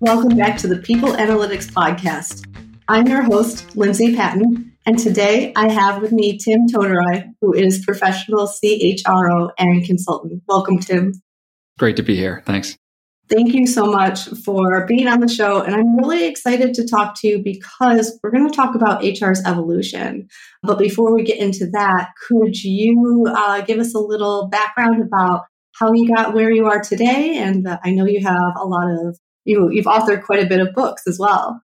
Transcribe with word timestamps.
Welcome 0.00 0.36
back 0.36 0.56
to 0.58 0.68
the 0.68 0.80
People 0.84 1.14
Analytics 1.14 1.72
Podcast. 1.72 2.46
I'm 2.86 3.08
your 3.08 3.22
host, 3.22 3.76
Lindsay 3.76 4.14
Patton, 4.14 4.72
and 4.86 4.96
today 4.96 5.52
I 5.56 5.72
have 5.72 6.00
with 6.00 6.12
me 6.12 6.38
Tim 6.38 6.68
Toterhi, 6.68 7.32
who 7.40 7.52
is 7.52 7.84
professional 7.84 8.46
CHRO 8.46 9.50
and 9.58 9.84
consultant. 9.84 10.44
Welcome, 10.46 10.78
Tim. 10.78 11.14
Great 11.78 11.96
to 11.96 12.04
be 12.04 12.14
here. 12.14 12.44
Thanks. 12.46 12.76
Thank 13.28 13.54
you 13.54 13.66
so 13.66 13.86
much 13.86 14.28
for 14.44 14.86
being 14.86 15.08
on 15.08 15.18
the 15.18 15.28
show. 15.28 15.60
And 15.60 15.74
I'm 15.74 15.96
really 15.96 16.26
excited 16.26 16.74
to 16.74 16.86
talk 16.86 17.18
to 17.20 17.28
you 17.28 17.42
because 17.42 18.18
we're 18.22 18.30
going 18.30 18.48
to 18.48 18.54
talk 18.54 18.76
about 18.76 19.02
HR's 19.02 19.42
evolution. 19.44 20.28
But 20.62 20.78
before 20.78 21.12
we 21.12 21.24
get 21.24 21.38
into 21.38 21.66
that, 21.72 22.10
could 22.28 22.62
you 22.62 23.26
uh, 23.28 23.62
give 23.62 23.80
us 23.80 23.94
a 23.94 23.98
little 23.98 24.46
background 24.46 25.02
about 25.02 25.42
how 25.72 25.92
you 25.92 26.14
got 26.14 26.34
where 26.34 26.52
you 26.52 26.66
are 26.66 26.80
today? 26.80 27.36
And 27.38 27.66
uh, 27.66 27.78
I 27.82 27.90
know 27.90 28.06
you 28.06 28.24
have 28.24 28.52
a 28.56 28.64
lot 28.64 28.88
of, 28.90 29.18
you, 29.44 29.70
you've 29.72 29.86
authored 29.86 30.22
quite 30.22 30.44
a 30.44 30.48
bit 30.48 30.60
of 30.60 30.72
books 30.72 31.02
as 31.06 31.18
well. 31.18 31.62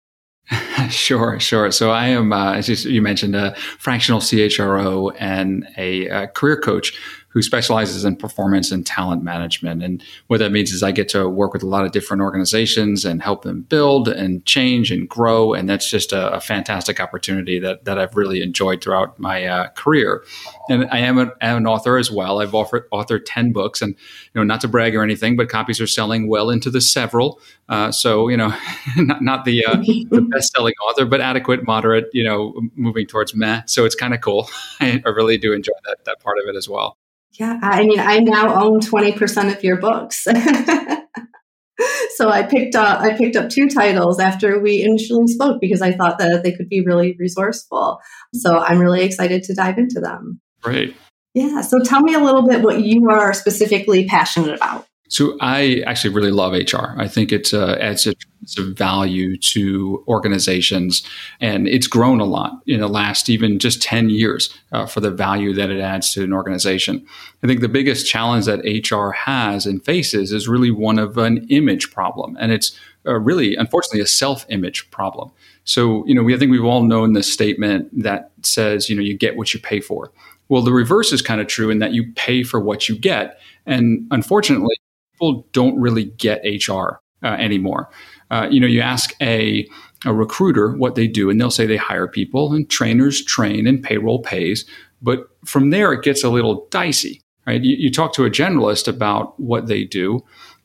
Sure, 0.88 1.38
sure. 1.38 1.70
So 1.70 1.90
I 1.90 2.08
am, 2.08 2.32
uh, 2.32 2.54
as 2.54 2.84
you 2.86 3.02
mentioned, 3.02 3.36
a 3.36 3.54
fractional 3.78 4.20
CHRO 4.20 5.14
and 5.18 5.68
a, 5.76 6.06
a 6.06 6.26
career 6.28 6.58
coach 6.58 6.98
who 7.30 7.42
specializes 7.42 8.04
in 8.04 8.16
performance 8.16 8.72
and 8.72 8.84
talent 8.84 9.22
management. 9.22 9.82
And 9.82 10.02
what 10.26 10.38
that 10.38 10.50
means 10.50 10.72
is 10.72 10.82
I 10.82 10.90
get 10.90 11.08
to 11.10 11.28
work 11.28 11.52
with 11.52 11.62
a 11.62 11.66
lot 11.66 11.84
of 11.84 11.92
different 11.92 12.22
organizations 12.22 13.04
and 13.04 13.22
help 13.22 13.42
them 13.42 13.62
build 13.62 14.08
and 14.08 14.44
change 14.44 14.90
and 14.90 15.08
grow. 15.08 15.54
And 15.54 15.68
that's 15.68 15.88
just 15.88 16.12
a, 16.12 16.32
a 16.32 16.40
fantastic 16.40 16.98
opportunity 16.98 17.60
that, 17.60 17.84
that 17.84 17.98
I've 17.98 18.16
really 18.16 18.42
enjoyed 18.42 18.82
throughout 18.82 19.18
my 19.18 19.46
uh, 19.46 19.68
career. 19.70 20.24
And 20.68 20.88
I 20.90 20.98
am, 20.98 21.18
a, 21.18 21.32
am, 21.40 21.58
an 21.58 21.66
author 21.68 21.98
as 21.98 22.10
well. 22.10 22.40
I've 22.40 22.54
offered, 22.54 22.90
authored 22.90 23.22
10 23.26 23.52
books 23.52 23.80
and, 23.80 23.94
you 23.94 24.40
know, 24.40 24.42
not 24.42 24.60
to 24.62 24.68
brag 24.68 24.96
or 24.96 25.02
anything, 25.04 25.36
but 25.36 25.48
copies 25.48 25.80
are 25.80 25.86
selling 25.86 26.28
well 26.28 26.50
into 26.50 26.68
the 26.68 26.80
several. 26.80 27.40
Uh, 27.68 27.92
so, 27.92 28.26
you 28.26 28.36
know, 28.36 28.52
not, 28.96 29.22
not 29.22 29.44
the, 29.44 29.64
uh, 29.64 29.76
the 30.10 30.26
best 30.32 30.52
selling 30.52 30.74
author, 30.88 31.04
but 31.04 31.20
adequate, 31.20 31.64
moderate, 31.64 32.08
you 32.12 32.24
know, 32.24 32.60
moving 32.74 33.06
towards 33.06 33.36
meh. 33.36 33.62
So 33.66 33.84
it's 33.84 33.94
kind 33.94 34.14
of 34.14 34.20
cool. 34.20 34.50
I, 34.80 35.00
I 35.06 35.10
really 35.10 35.38
do 35.38 35.52
enjoy 35.52 35.74
that, 35.84 36.04
that 36.06 36.18
part 36.18 36.38
of 36.42 36.48
it 36.48 36.56
as 36.56 36.68
well. 36.68 36.96
Yeah, 37.32 37.58
I 37.62 37.84
mean, 37.84 38.00
I 38.00 38.18
now 38.18 38.62
own 38.62 38.80
20% 38.80 39.56
of 39.56 39.62
your 39.62 39.76
books. 39.76 40.24
so 42.16 42.28
I 42.28 42.42
picked 42.42 42.74
up 42.74 43.00
I 43.00 43.16
picked 43.16 43.36
up 43.36 43.48
two 43.48 43.68
titles 43.68 44.18
after 44.20 44.60
we 44.60 44.82
initially 44.82 45.26
spoke 45.26 45.60
because 45.60 45.80
I 45.80 45.92
thought 45.92 46.18
that 46.18 46.42
they 46.42 46.52
could 46.52 46.68
be 46.68 46.82
really 46.84 47.16
resourceful. 47.18 48.00
So 48.34 48.58
I'm 48.58 48.78
really 48.78 49.02
excited 49.02 49.44
to 49.44 49.54
dive 49.54 49.78
into 49.78 50.00
them. 50.00 50.40
Great. 50.62 50.96
Yeah. 51.34 51.60
So 51.60 51.78
tell 51.82 52.00
me 52.00 52.14
a 52.14 52.20
little 52.20 52.46
bit 52.46 52.62
what 52.62 52.82
you 52.82 53.08
are 53.10 53.32
specifically 53.32 54.06
passionate 54.06 54.56
about. 54.56 54.86
So 55.10 55.36
I 55.40 55.82
actually 55.88 56.14
really 56.14 56.30
love 56.30 56.52
HR. 56.52 56.94
I 56.96 57.08
think 57.08 57.32
it 57.32 57.52
uh, 57.52 57.76
adds 57.80 58.06
a 58.06 58.14
value 58.62 59.36
to 59.38 60.04
organizations, 60.06 61.02
and 61.40 61.66
it's 61.66 61.88
grown 61.88 62.20
a 62.20 62.24
lot 62.24 62.62
in 62.68 62.78
the 62.78 62.86
last 62.88 63.28
even 63.28 63.58
just 63.58 63.82
ten 63.82 64.08
years 64.08 64.54
uh, 64.70 64.86
for 64.86 65.00
the 65.00 65.10
value 65.10 65.52
that 65.54 65.68
it 65.68 65.80
adds 65.80 66.14
to 66.14 66.22
an 66.22 66.32
organization. 66.32 67.04
I 67.42 67.48
think 67.48 67.60
the 67.60 67.68
biggest 67.68 68.06
challenge 68.06 68.46
that 68.46 68.60
HR 68.64 69.10
has 69.10 69.66
and 69.66 69.84
faces 69.84 70.30
is 70.30 70.46
really 70.46 70.70
one 70.70 71.00
of 71.00 71.18
an 71.18 71.44
image 71.50 71.90
problem, 71.90 72.36
and 72.40 72.52
it's 72.52 72.78
uh, 73.04 73.18
really, 73.18 73.56
unfortunately, 73.56 74.00
a 74.00 74.06
self-image 74.06 74.92
problem. 74.92 75.32
So 75.64 76.06
you 76.06 76.14
know, 76.14 76.22
we 76.22 76.36
I 76.36 76.38
think 76.38 76.52
we've 76.52 76.64
all 76.64 76.84
known 76.84 77.14
the 77.14 77.24
statement 77.24 77.88
that 78.00 78.30
says, 78.42 78.88
you 78.88 78.94
know, 78.94 79.02
you 79.02 79.18
get 79.18 79.36
what 79.36 79.52
you 79.52 79.58
pay 79.58 79.80
for. 79.80 80.12
Well, 80.48 80.62
the 80.62 80.72
reverse 80.72 81.12
is 81.12 81.20
kind 81.20 81.40
of 81.40 81.48
true 81.48 81.68
in 81.68 81.80
that 81.80 81.94
you 81.94 82.12
pay 82.12 82.44
for 82.44 82.60
what 82.60 82.88
you 82.88 82.96
get. 82.96 83.40
And 83.66 84.06
unfortunately, 84.10 84.76
people 85.20 85.46
don't 85.52 85.78
really 85.78 86.04
get 86.04 86.40
HR 86.44 87.00
uh, 87.22 87.36
anymore. 87.38 87.90
Uh, 88.30 88.48
you 88.50 88.58
know, 88.58 88.66
you 88.66 88.80
ask 88.80 89.14
a, 89.20 89.68
a 90.06 90.14
recruiter 90.14 90.74
what 90.76 90.94
they 90.94 91.06
do, 91.06 91.28
and 91.28 91.38
they'll 91.38 91.50
say 91.50 91.66
they 91.66 91.76
hire 91.76 92.08
people, 92.08 92.52
and 92.54 92.70
trainers 92.70 93.22
train, 93.24 93.66
and 93.66 93.82
payroll 93.82 94.22
pays. 94.22 94.64
But 95.02 95.28
from 95.44 95.70
there, 95.70 95.92
it 95.92 96.02
gets 96.02 96.24
a 96.24 96.30
little 96.30 96.66
dicey, 96.70 97.20
right? 97.46 97.62
You, 97.62 97.76
you 97.76 97.90
talk 97.90 98.14
to 98.14 98.24
a 98.24 98.30
generalist 98.30 98.88
about 98.88 99.38
what 99.38 99.66
they 99.66 99.84
do, 99.84 100.20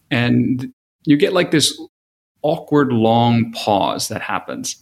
and 0.10 0.72
you 1.04 1.18
get 1.18 1.34
like 1.34 1.52
this 1.52 1.78
awkward 2.42 2.94
long 2.94 3.52
pause 3.52 4.08
that 4.08 4.22
happens 4.22 4.82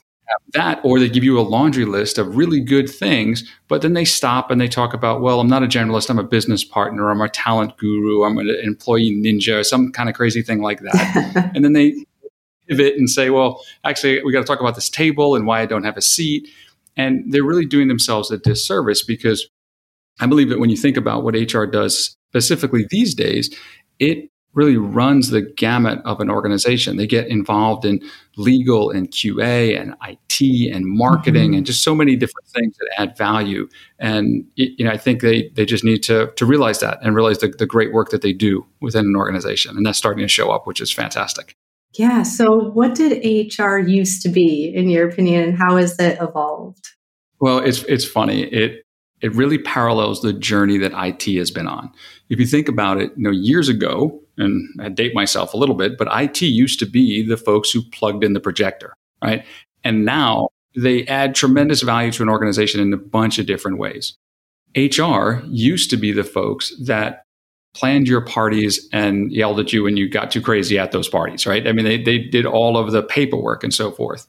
that 0.54 0.80
or 0.84 1.00
they 1.00 1.10
give 1.10 1.24
you 1.24 1.40
a 1.40 1.42
laundry 1.42 1.86
list 1.86 2.18
of 2.18 2.36
really 2.36 2.60
good 2.60 2.90
things 2.90 3.50
but 3.68 3.82
then 3.82 3.94
they 3.94 4.06
stop 4.06 4.52
and 4.52 4.60
they 4.60 4.68
talk 4.68 4.94
about 4.94 5.22
well 5.22 5.40
i'm 5.40 5.48
not 5.48 5.64
a 5.64 5.68
generalist 5.68 6.10
i'm 6.10 6.20
a 6.20 6.24
business 6.24 6.64
partner 6.64 7.10
i'm 7.10 7.22
a 7.22 7.30
talent 7.30 7.76
guru 7.78 8.24
i'm 8.24 8.38
an 8.38 8.50
employee 8.64 9.12
ninja 9.12 9.64
some 9.66 9.92
kind 9.92 10.10
of 10.10 10.16
crazy 10.16 10.42
thing 10.42 10.62
like 10.62 10.80
that. 10.82 11.52
And 11.56 11.64
then 11.64 11.74
they 11.74 12.06
pivot 12.68 12.96
and 12.96 13.10
say 13.10 13.30
well 13.30 13.64
actually 13.84 14.24
we 14.24 14.32
got 14.32 14.40
to 14.40 14.46
talk 14.46 14.60
about 14.60 14.76
this 14.76 14.90
table 14.90 15.36
and 15.36 15.46
why 15.46 15.62
i 15.62 15.66
don't 15.66 15.84
have 15.84 15.98
a 15.98 16.02
seat. 16.02 16.48
And 16.96 17.34
they're 17.34 17.44
really 17.44 17.66
doing 17.66 17.88
themselves 17.88 18.32
a 18.32 18.38
disservice 18.38 19.04
because 19.04 19.48
i 20.20 20.26
believe 20.26 20.50
that 20.50 20.60
when 20.60 20.70
you 20.70 20.78
think 20.78 20.98
about 20.98 21.24
what 21.24 21.36
hr 21.36 21.66
does 21.66 22.16
specifically 22.30 22.86
these 22.90 23.14
days 23.14 23.56
it 24.00 24.30
really 24.54 24.78
runs 24.78 25.30
the 25.30 25.42
gamut 25.42 26.00
of 26.06 26.20
an 26.20 26.30
organization. 26.30 26.98
They 26.98 27.08
get 27.08 27.28
involved 27.28 27.86
in 27.86 28.00
legal 28.38 28.92
and 28.92 29.10
QA 29.10 29.80
and 29.80 29.96
IT 30.08 30.74
and 30.74 30.86
marketing 30.86 31.52
mm-hmm. 31.52 31.58
and 31.58 31.66
just 31.66 31.84
so 31.84 31.96
many 31.96 32.16
different 32.16 32.48
things 32.48 32.78
that 32.78 32.90
add 32.98 33.18
value. 33.18 33.68
And 34.00 34.46
you 34.56 34.86
know, 34.86 34.92
I 34.92 34.98
think 34.98 35.22
they 35.22 35.50
they 35.56 35.66
just 35.66 35.84
need 35.84 36.04
to 36.04 36.32
to 36.36 36.46
realize 36.46 36.80
that 36.80 37.00
and 37.02 37.16
realize 37.16 37.40
the, 37.40 37.50
the 37.50 37.66
great 37.66 37.94
work 37.94 38.10
that 38.10 38.22
they 38.22 38.34
do 38.34 38.66
within 38.82 39.06
an 39.06 39.16
organization, 39.16 39.76
and 39.78 39.86
that's 39.86 39.98
starting 39.98 40.24
to 40.24 40.28
show 40.28 40.52
up, 40.52 40.68
which 40.68 40.82
is 40.82 40.92
fantastic. 40.92 41.56
Yeah. 41.94 42.24
So, 42.24 42.72
what 42.72 42.96
did 42.96 43.24
HR 43.24 43.78
used 43.78 44.24
to 44.24 44.30
be, 44.30 44.74
in 44.74 44.90
your 44.90 45.08
opinion, 45.08 45.44
and 45.44 45.58
how 45.58 45.78
has 45.78 45.98
it 46.00 46.18
evolved? 46.20 46.90
Well, 47.40 47.60
it's 47.60 47.84
it's 47.84 48.06
funny. 48.06 48.44
It 48.44 48.84
it 49.22 49.34
really 49.36 49.58
parallels 49.58 50.22
the 50.22 50.34
journey 50.34 50.78
that 50.80 50.92
IT 50.94 51.38
has 51.38 51.52
been 51.52 51.68
on. 51.68 51.92
If 52.30 52.40
you 52.40 52.46
think 52.46 52.68
about 52.68 53.00
it, 53.00 53.12
you 53.16 53.24
know, 53.24 53.32
years 53.32 53.70
ago, 53.70 54.23
and 54.38 54.68
I 54.80 54.90
date 54.90 55.14
myself 55.14 55.54
a 55.54 55.58
little 55.58 55.76
bit, 55.76 55.98
but 55.98 56.08
IT 56.12 56.42
used 56.42 56.80
to 56.80 56.86
be 56.86 57.26
the 57.26 57.38
folks 57.38 57.72
who 57.72 57.82
plugged 57.92 58.24
in 58.24 58.34
the 58.34 58.40
projector, 58.40 58.94
right? 59.24 59.46
And 59.84 60.06
now 60.06 60.50
they 60.76 61.06
add 61.06 61.36
tremendous 61.36 61.82
value 61.82 62.12
to 62.12 62.24
an 62.24 62.30
organization 62.30 62.82
in 62.82 62.94
a 62.94 62.98
bunch 62.98 63.38
of 63.38 63.46
different 63.46 63.78
ways. 63.78 64.18
HR 64.76 65.44
used 65.48 65.90
to 65.92 65.98
be 65.98 66.12
the 66.12 66.24
folks 66.24 66.74
that 66.86 67.26
planned 67.76 68.08
your 68.08 68.22
parties 68.22 68.88
and 68.92 69.32
yelled 69.32 69.60
at 69.60 69.74
you 69.74 69.84
when 69.84 69.98
you 69.98 70.10
got 70.10 70.32
too 70.32 70.42
crazy 70.42 70.78
at 70.78 70.92
those 70.92 71.10
parties, 71.10 71.46
right? 71.46 71.68
I 71.68 71.72
mean, 71.72 71.86
they, 71.86 72.02
they 72.02 72.20
did 72.20 72.46
all 72.46 72.78
of 72.78 72.92
the 72.92 73.04
paperwork 73.04 73.64
and 73.64 73.74
so 73.74 73.92
forth. 73.92 74.28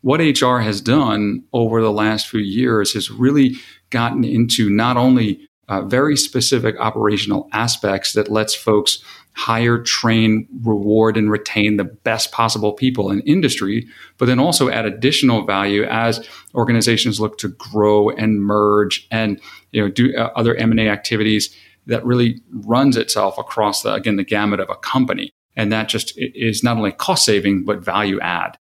What 0.00 0.20
HR 0.20 0.58
has 0.58 0.80
done 0.80 1.44
over 1.52 1.80
the 1.80 1.92
last 1.92 2.28
few 2.28 2.40
years 2.40 2.92
has 2.94 3.10
really 3.10 3.54
gotten 3.90 4.24
into 4.24 4.68
not 4.68 4.96
only 4.96 5.48
uh, 5.68 5.82
very 5.82 6.16
specific 6.16 6.74
operational 6.80 7.48
aspects 7.52 8.12
that 8.14 8.30
lets 8.30 8.54
folks 8.54 9.02
hire, 9.34 9.78
train, 9.78 10.46
reward, 10.62 11.16
and 11.16 11.30
retain 11.30 11.76
the 11.76 11.84
best 11.84 12.32
possible 12.32 12.72
people 12.72 13.10
in 13.10 13.20
industry, 13.20 13.86
but 14.18 14.26
then 14.26 14.38
also 14.38 14.68
add 14.68 14.84
additional 14.84 15.44
value 15.44 15.84
as 15.84 16.26
organizations 16.54 17.20
look 17.20 17.38
to 17.38 17.48
grow 17.48 18.10
and 18.10 18.42
merge 18.42 19.06
and 19.10 19.40
you 19.72 19.82
know 19.82 19.88
do 19.88 20.14
uh, 20.16 20.30
other 20.36 20.54
M&A 20.54 20.88
activities 20.88 21.54
that 21.86 22.04
really 22.04 22.40
runs 22.50 22.96
itself 22.96 23.38
across 23.38 23.82
the 23.82 23.92
again 23.92 24.16
the 24.16 24.24
gamut 24.24 24.60
of 24.60 24.70
a 24.70 24.76
company. 24.76 25.30
And 25.54 25.70
that 25.72 25.88
just 25.88 26.14
is 26.16 26.62
not 26.62 26.76
only 26.76 26.92
cost 26.92 27.24
saving 27.24 27.64
but 27.64 27.84
value 27.84 28.20
add. 28.20 28.56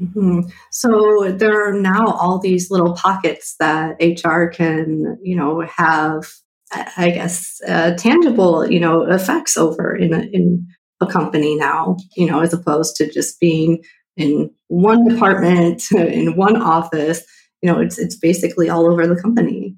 Mm-hmm. 0.00 0.48
So 0.70 1.32
there 1.32 1.68
are 1.68 1.72
now 1.72 2.06
all 2.06 2.38
these 2.38 2.70
little 2.70 2.94
pockets 2.94 3.56
that 3.58 3.96
HR 4.00 4.46
can, 4.46 5.18
you 5.22 5.36
know, 5.36 5.60
have 5.60 6.24
I 6.72 7.10
guess, 7.10 7.60
uh, 7.66 7.94
tangible, 7.94 8.70
you 8.70 8.78
know, 8.78 9.02
effects 9.02 9.56
over 9.56 9.94
in 9.94 10.12
a, 10.12 10.20
in 10.32 10.66
a 11.00 11.06
company 11.06 11.56
now, 11.56 11.96
you 12.16 12.26
know, 12.26 12.40
as 12.40 12.52
opposed 12.52 12.96
to 12.96 13.10
just 13.10 13.40
being 13.40 13.82
in 14.16 14.50
one 14.68 15.08
department, 15.08 15.82
in 15.92 16.36
one 16.36 16.56
office. 16.56 17.22
You 17.62 17.70
know, 17.70 17.80
it's 17.80 17.98
it's 17.98 18.16
basically 18.16 18.70
all 18.70 18.90
over 18.90 19.06
the 19.06 19.20
company. 19.20 19.76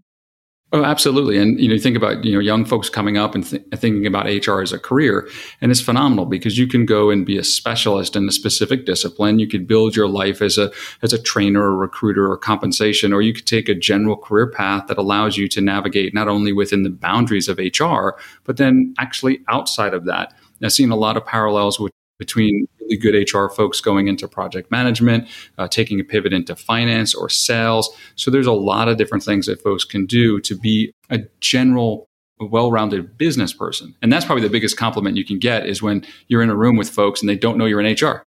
Oh, 0.74 0.84
absolutely. 0.84 1.36
And 1.36 1.60
you 1.60 1.68
know, 1.68 1.74
you 1.74 1.80
think 1.80 1.98
about 1.98 2.24
you 2.24 2.32
know 2.32 2.38
young 2.40 2.64
folks 2.64 2.88
coming 2.88 3.18
up 3.18 3.34
and 3.34 3.46
th- 3.46 3.62
thinking 3.74 4.06
about 4.06 4.26
HR 4.26 4.62
as 4.62 4.72
a 4.72 4.78
career, 4.78 5.28
and 5.60 5.70
it's 5.70 5.82
phenomenal 5.82 6.24
because 6.24 6.56
you 6.56 6.66
can 6.66 6.86
go 6.86 7.10
and 7.10 7.26
be 7.26 7.36
a 7.36 7.44
specialist 7.44 8.16
in 8.16 8.26
a 8.26 8.32
specific 8.32 8.86
discipline. 8.86 9.38
You 9.38 9.46
could 9.48 9.66
build 9.66 9.94
your 9.94 10.08
life 10.08 10.40
as 10.40 10.56
a 10.56 10.72
as 11.02 11.12
a 11.12 11.20
trainer, 11.22 11.60
or 11.60 11.76
recruiter, 11.76 12.30
or 12.30 12.38
compensation, 12.38 13.12
or 13.12 13.20
you 13.20 13.34
could 13.34 13.46
take 13.46 13.68
a 13.68 13.74
general 13.74 14.16
career 14.16 14.46
path 14.50 14.86
that 14.86 14.96
allows 14.96 15.36
you 15.36 15.46
to 15.48 15.60
navigate 15.60 16.14
not 16.14 16.28
only 16.28 16.54
within 16.54 16.84
the 16.84 16.90
boundaries 16.90 17.48
of 17.48 17.58
HR, 17.58 18.18
but 18.44 18.56
then 18.56 18.94
actually 18.98 19.40
outside 19.48 19.92
of 19.92 20.06
that. 20.06 20.32
I've 20.62 20.72
seen 20.72 20.90
a 20.90 20.96
lot 20.96 21.18
of 21.18 21.26
parallels 21.26 21.78
with 21.78 21.92
between 22.18 22.66
really 22.82 22.96
good 22.96 23.14
HR 23.32 23.48
folks 23.48 23.80
going 23.80 24.08
into 24.08 24.28
project 24.28 24.70
management, 24.70 25.28
uh, 25.58 25.68
taking 25.68 26.00
a 26.00 26.04
pivot 26.04 26.32
into 26.32 26.56
finance 26.56 27.14
or 27.14 27.28
sales. 27.28 27.94
So 28.16 28.30
there's 28.30 28.46
a 28.46 28.52
lot 28.52 28.88
of 28.88 28.96
different 28.96 29.24
things 29.24 29.46
that 29.46 29.62
folks 29.62 29.84
can 29.84 30.06
do 30.06 30.40
to 30.40 30.56
be 30.56 30.92
a 31.10 31.20
general 31.40 32.08
well-rounded 32.40 33.16
business 33.18 33.52
person. 33.52 33.94
And 34.02 34.12
that's 34.12 34.24
probably 34.24 34.42
the 34.42 34.50
biggest 34.50 34.76
compliment 34.76 35.16
you 35.16 35.24
can 35.24 35.38
get 35.38 35.66
is 35.66 35.82
when 35.82 36.04
you're 36.28 36.42
in 36.42 36.50
a 36.50 36.56
room 36.56 36.76
with 36.76 36.90
folks 36.90 37.20
and 37.20 37.28
they 37.28 37.36
don't 37.36 37.56
know 37.56 37.66
you're 37.66 37.80
in 37.80 37.94
HR. 37.94 38.24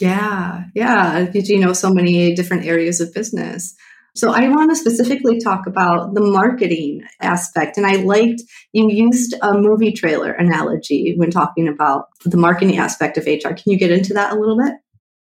Yeah, 0.00 0.64
yeah, 0.74 1.30
you 1.32 1.58
know 1.58 1.72
so 1.72 1.90
many 1.90 2.34
different 2.34 2.64
areas 2.64 3.00
of 3.00 3.14
business. 3.14 3.74
So 4.16 4.32
I 4.32 4.48
want 4.48 4.70
to 4.70 4.76
specifically 4.76 5.40
talk 5.40 5.66
about 5.66 6.14
the 6.14 6.20
marketing 6.20 7.02
aspect. 7.20 7.76
And 7.76 7.84
I 7.84 7.96
liked 7.96 8.42
you 8.72 8.88
used 8.88 9.34
a 9.42 9.54
movie 9.54 9.92
trailer 9.92 10.32
analogy 10.32 11.14
when 11.16 11.30
talking 11.30 11.66
about 11.66 12.06
the 12.24 12.36
marketing 12.36 12.78
aspect 12.78 13.18
of 13.18 13.26
HR. 13.26 13.54
Can 13.54 13.72
you 13.72 13.76
get 13.76 13.90
into 13.90 14.14
that 14.14 14.32
a 14.32 14.38
little 14.38 14.56
bit? 14.56 14.74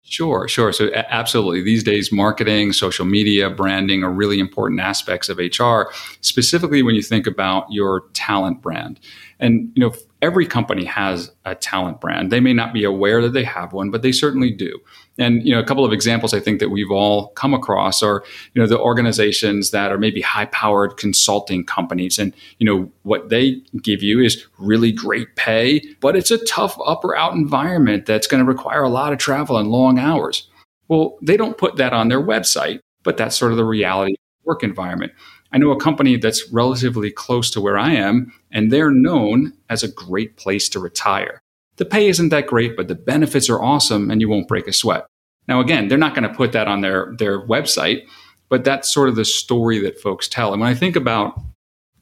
Sure, 0.09 0.47
sure. 0.47 0.71
So 0.71 0.89
absolutely. 0.93 1.61
These 1.61 1.83
days, 1.83 2.13
marketing, 2.13 2.71
social 2.71 3.03
media, 3.03 3.49
branding 3.49 4.03
are 4.03 4.11
really 4.11 4.39
important 4.39 4.79
aspects 4.79 5.27
of 5.27 5.37
HR, 5.37 5.91
specifically 6.21 6.81
when 6.81 6.95
you 6.95 7.01
think 7.01 7.27
about 7.27 7.65
your 7.69 8.03
talent 8.13 8.61
brand. 8.61 9.01
And, 9.39 9.69
you 9.75 9.81
know, 9.81 9.93
every 10.21 10.45
company 10.45 10.85
has 10.85 11.31
a 11.45 11.55
talent 11.55 12.01
brand. 12.01 12.31
They 12.31 12.39
may 12.39 12.53
not 12.53 12.73
be 12.73 12.83
aware 12.83 13.21
that 13.21 13.33
they 13.33 13.43
have 13.43 13.73
one, 13.73 13.91
but 13.91 14.01
they 14.01 14.11
certainly 14.11 14.51
do. 14.51 14.79
And 15.17 15.43
you 15.43 15.53
know, 15.53 15.59
a 15.59 15.63
couple 15.63 15.85
of 15.85 15.93
examples 15.93 16.33
I 16.33 16.39
think 16.39 16.59
that 16.59 16.69
we've 16.69 16.91
all 16.91 17.29
come 17.29 17.53
across 17.53 18.03
are 18.03 18.23
you 18.53 18.61
know 18.61 18.67
the 18.67 18.79
organizations 18.79 19.71
that 19.71 19.91
are 19.91 19.97
maybe 19.97 20.21
high-powered 20.21 20.97
consulting 20.97 21.63
companies, 21.63 22.19
and 22.19 22.33
you 22.59 22.65
know 22.65 22.91
what 23.03 23.29
they 23.29 23.61
give 23.81 24.03
you 24.03 24.19
is 24.19 24.45
really 24.57 24.91
great 24.91 25.35
pay, 25.35 25.81
but 25.99 26.15
it's 26.15 26.31
a 26.31 26.43
tough 26.45 26.77
upper 26.85 27.15
out 27.15 27.33
environment 27.33 28.05
that's 28.05 28.27
going 28.27 28.43
to 28.43 28.49
require 28.49 28.83
a 28.83 28.89
lot 28.89 29.13
of 29.13 29.19
travel 29.19 29.57
and 29.57 29.69
long 29.69 29.99
hours. 29.99 30.47
Well, 30.87 31.17
they 31.21 31.37
don't 31.37 31.57
put 31.57 31.77
that 31.77 31.93
on 31.93 32.07
their 32.07 32.21
website, 32.21 32.79
but 33.03 33.17
that's 33.17 33.35
sort 33.35 33.51
of 33.51 33.57
the 33.57 33.65
reality 33.65 34.13
of 34.13 34.17
the 34.17 34.47
work 34.47 34.63
environment. 34.63 35.11
I 35.57 35.59
know 35.59 35.71
a 35.71 35.79
company 35.79 36.17
that's 36.17 36.47
relatively 36.51 37.09
close 37.09 37.49
to 37.49 37.59
where 37.59 37.79
I 37.79 37.93
am, 37.93 38.31
and 38.51 38.71
they're 38.71 38.91
known 38.91 39.53
as 39.71 39.81
a 39.81 39.91
great 39.91 40.37
place 40.37 40.69
to 40.69 40.79
retire. 40.79 41.41
The 41.77 41.85
pay 41.85 42.09
isn't 42.09 42.29
that 42.29 42.45
great, 42.45 42.77
but 42.77 42.87
the 42.87 42.93
benefits 42.93 43.49
are 43.49 43.59
awesome 43.59 44.11
and 44.11 44.21
you 44.21 44.29
won't 44.29 44.47
break 44.47 44.67
a 44.67 44.71
sweat. 44.73 45.07
Now, 45.47 45.59
again, 45.59 45.87
they're 45.87 45.97
not 45.97 46.13
going 46.13 46.29
to 46.29 46.35
put 46.35 46.51
that 46.51 46.67
on 46.67 46.81
their, 46.81 47.11
their 47.17 47.41
website, 47.41 48.03
but 48.49 48.63
that's 48.65 48.93
sort 48.93 49.09
of 49.09 49.15
the 49.15 49.25
story 49.25 49.79
that 49.79 49.99
folks 49.99 50.27
tell. 50.27 50.53
And 50.53 50.61
when 50.61 50.69
I 50.69 50.75
think 50.75 50.95
about 50.95 51.41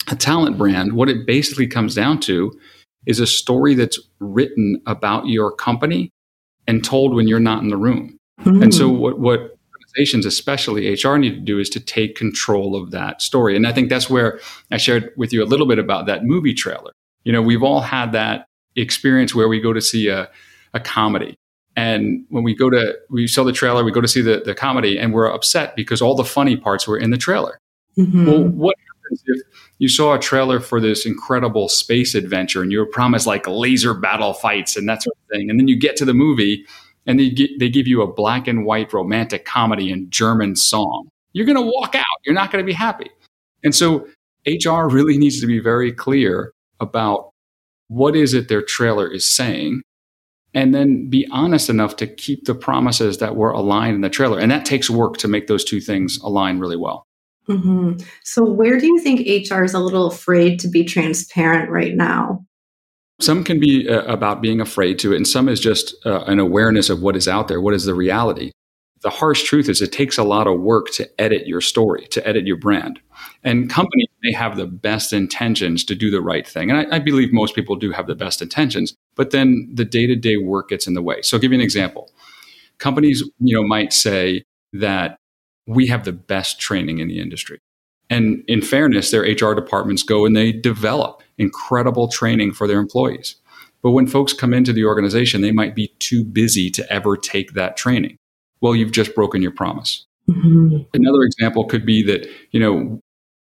a 0.09 0.17
talent 0.17 0.57
brand, 0.57 0.91
what 0.91 1.07
it 1.07 1.25
basically 1.25 1.65
comes 1.65 1.95
down 1.95 2.19
to 2.21 2.51
is 3.05 3.21
a 3.21 3.27
story 3.27 3.73
that's 3.73 3.97
written 4.19 4.81
about 4.85 5.27
your 5.27 5.49
company 5.49 6.09
and 6.67 6.83
told 6.83 7.15
when 7.15 7.29
you're 7.29 7.39
not 7.39 7.63
in 7.63 7.69
the 7.69 7.77
room. 7.77 8.17
Mm-hmm. 8.41 8.63
And 8.63 8.73
so, 8.73 8.89
what, 8.89 9.17
what 9.17 9.54
organizations, 9.95 10.25
especially 10.25 10.91
HR, 10.91 11.17
need 11.17 11.35
to 11.35 11.41
do 11.41 11.59
is 11.59 11.69
to 11.69 11.79
take 11.79 12.15
control 12.15 12.75
of 12.75 12.91
that 12.91 13.21
story. 13.21 13.55
And 13.55 13.67
I 13.67 13.71
think 13.71 13.89
that's 13.89 14.09
where 14.09 14.39
I 14.71 14.77
shared 14.77 15.11
with 15.17 15.33
you 15.33 15.43
a 15.43 15.45
little 15.45 15.67
bit 15.67 15.79
about 15.79 16.05
that 16.07 16.25
movie 16.25 16.53
trailer. 16.53 16.91
You 17.23 17.31
know, 17.31 17.41
we've 17.41 17.63
all 17.63 17.81
had 17.81 18.11
that 18.11 18.45
experience 18.75 19.33
where 19.33 19.47
we 19.47 19.59
go 19.59 19.73
to 19.73 19.81
see 19.81 20.07
a, 20.09 20.29
a 20.73 20.79
comedy. 20.79 21.35
And 21.75 22.25
when 22.29 22.43
we 22.43 22.55
go 22.55 22.69
to, 22.69 22.95
we 23.09 23.27
saw 23.27 23.43
the 23.43 23.51
trailer, 23.51 23.83
we 23.83 23.91
go 23.91 24.01
to 24.01 24.07
see 24.07 24.21
the, 24.21 24.41
the 24.45 24.55
comedy 24.55 24.97
and 24.97 25.13
we're 25.13 25.31
upset 25.31 25.75
because 25.75 26.01
all 26.01 26.15
the 26.15 26.23
funny 26.23 26.55
parts 26.55 26.87
were 26.87 26.97
in 26.97 27.09
the 27.09 27.17
trailer. 27.17 27.59
Mm-hmm. 27.97 28.25
Well, 28.25 28.43
what 28.43 28.75
happens 28.77 29.23
if 29.25 29.41
you 29.79 29.89
saw 29.89 30.13
a 30.13 30.19
trailer 30.19 30.59
for 30.59 30.79
this 30.79 31.05
incredible 31.05 31.67
space 31.67 32.15
adventure 32.15 32.61
and 32.61 32.71
you 32.71 32.79
were 32.79 32.85
promised 32.85 33.27
like 33.27 33.47
laser 33.47 33.93
battle 33.93 34.33
fights 34.33 34.77
and 34.77 34.87
that 34.87 35.03
sort 35.03 35.15
of 35.17 35.37
thing? 35.37 35.49
And 35.49 35.59
then 35.59 35.67
you 35.67 35.77
get 35.77 35.95
to 35.97 36.05
the 36.05 36.13
movie 36.13 36.65
and 37.05 37.19
they, 37.19 37.35
they 37.59 37.69
give 37.69 37.87
you 37.87 38.01
a 38.01 38.11
black 38.11 38.47
and 38.47 38.65
white 38.65 38.91
romantic 38.93 39.45
comedy 39.45 39.91
and 39.91 40.09
German 40.11 40.55
song. 40.55 41.07
You're 41.33 41.45
going 41.45 41.57
to 41.57 41.61
walk 41.61 41.95
out. 41.95 42.05
You're 42.23 42.35
not 42.35 42.51
going 42.51 42.63
to 42.63 42.65
be 42.65 42.73
happy. 42.73 43.09
And 43.63 43.75
so 43.75 44.07
HR 44.47 44.87
really 44.87 45.17
needs 45.17 45.41
to 45.41 45.47
be 45.47 45.59
very 45.59 45.91
clear 45.91 46.53
about 46.79 47.31
what 47.87 48.15
is 48.15 48.33
it 48.33 48.47
their 48.47 48.61
trailer 48.61 49.11
is 49.11 49.29
saying 49.29 49.81
and 50.53 50.73
then 50.73 51.09
be 51.09 51.27
honest 51.31 51.69
enough 51.69 51.97
to 51.97 52.07
keep 52.07 52.45
the 52.45 52.55
promises 52.55 53.17
that 53.17 53.35
were 53.35 53.51
aligned 53.51 53.95
in 53.95 54.01
the 54.01 54.09
trailer 54.09 54.39
and 54.39 54.51
that 54.51 54.65
takes 54.65 54.89
work 54.89 55.17
to 55.17 55.27
make 55.27 55.47
those 55.47 55.63
two 55.63 55.79
things 55.79 56.17
align 56.23 56.57
really 56.59 56.77
well 56.77 57.05
mm-hmm. 57.47 57.93
so 58.23 58.43
where 58.43 58.79
do 58.79 58.87
you 58.87 58.99
think 58.99 59.19
hr 59.49 59.63
is 59.63 59.73
a 59.73 59.79
little 59.79 60.07
afraid 60.07 60.59
to 60.59 60.67
be 60.67 60.83
transparent 60.83 61.69
right 61.69 61.95
now 61.95 62.43
some 63.19 63.43
can 63.43 63.59
be 63.59 63.87
uh, 63.89 64.01
about 64.03 64.41
being 64.41 64.59
afraid 64.59 64.99
to 64.99 65.13
it 65.13 65.17
and 65.17 65.27
some 65.27 65.47
is 65.47 65.59
just 65.59 65.95
uh, 66.05 66.23
an 66.25 66.39
awareness 66.39 66.89
of 66.89 67.01
what 67.01 67.15
is 67.15 67.27
out 67.27 67.47
there 67.47 67.61
what 67.61 67.73
is 67.73 67.85
the 67.85 67.95
reality 67.95 68.51
the 69.01 69.09
harsh 69.09 69.43
truth 69.43 69.69
is 69.69 69.81
it 69.81 69.91
takes 69.91 70.17
a 70.17 70.23
lot 70.23 70.47
of 70.47 70.59
work 70.59 70.87
to 70.91 71.09
edit 71.21 71.47
your 71.47 71.61
story 71.61 72.07
to 72.07 72.25
edit 72.27 72.45
your 72.45 72.57
brand 72.57 72.99
and 73.43 73.69
companies 73.69 74.07
may 74.25 74.33
have 74.33 74.57
the 74.57 74.65
best 74.65 75.13
intentions 75.13 75.83
to 75.85 75.95
do 75.95 76.09
the 76.09 76.21
right 76.21 76.47
thing. 76.47 76.71
And 76.71 76.79
I, 76.79 76.95
I 76.95 76.99
believe 76.99 77.31
most 77.31 77.55
people 77.55 77.75
do 77.75 77.91
have 77.91 78.07
the 78.07 78.15
best 78.15 78.41
intentions, 78.41 78.95
but 79.15 79.31
then 79.31 79.69
the 79.71 79.85
day 79.85 80.07
to 80.07 80.15
day 80.15 80.37
work 80.37 80.69
gets 80.69 80.87
in 80.87 80.95
the 80.95 81.01
way. 81.01 81.21
So 81.21 81.37
I'll 81.37 81.41
give 81.41 81.51
you 81.51 81.59
an 81.59 81.63
example. 81.63 82.11
Companies, 82.79 83.23
you 83.39 83.55
know, 83.55 83.65
might 83.65 83.93
say 83.93 84.43
that 84.73 85.17
we 85.67 85.87
have 85.87 86.05
the 86.05 86.11
best 86.11 86.59
training 86.59 86.99
in 86.99 87.07
the 87.07 87.19
industry. 87.19 87.59
And 88.09 88.43
in 88.47 88.61
fairness, 88.61 89.11
their 89.11 89.21
HR 89.21 89.53
departments 89.53 90.03
go 90.03 90.25
and 90.25 90.35
they 90.35 90.51
develop 90.51 91.23
incredible 91.37 92.07
training 92.07 92.53
for 92.53 92.67
their 92.67 92.79
employees. 92.79 93.35
But 93.81 93.91
when 93.91 94.07
folks 94.07 94.33
come 94.33 94.53
into 94.53 94.73
the 94.73 94.85
organization, 94.85 95.41
they 95.41 95.51
might 95.51 95.75
be 95.75 95.93
too 95.99 96.23
busy 96.23 96.71
to 96.71 96.91
ever 96.91 97.15
take 97.15 97.53
that 97.53 97.77
training. 97.77 98.17
Well, 98.61 98.75
you've 98.75 98.91
just 98.91 99.13
broken 99.13 99.41
your 99.41 99.51
promise. 99.51 100.05
Mm-hmm. 100.29 100.77
Another 100.93 101.21
example 101.21 101.65
could 101.65 101.85
be 101.85 102.01
that, 102.03 102.27
you 102.51 102.59
know, 102.59 102.99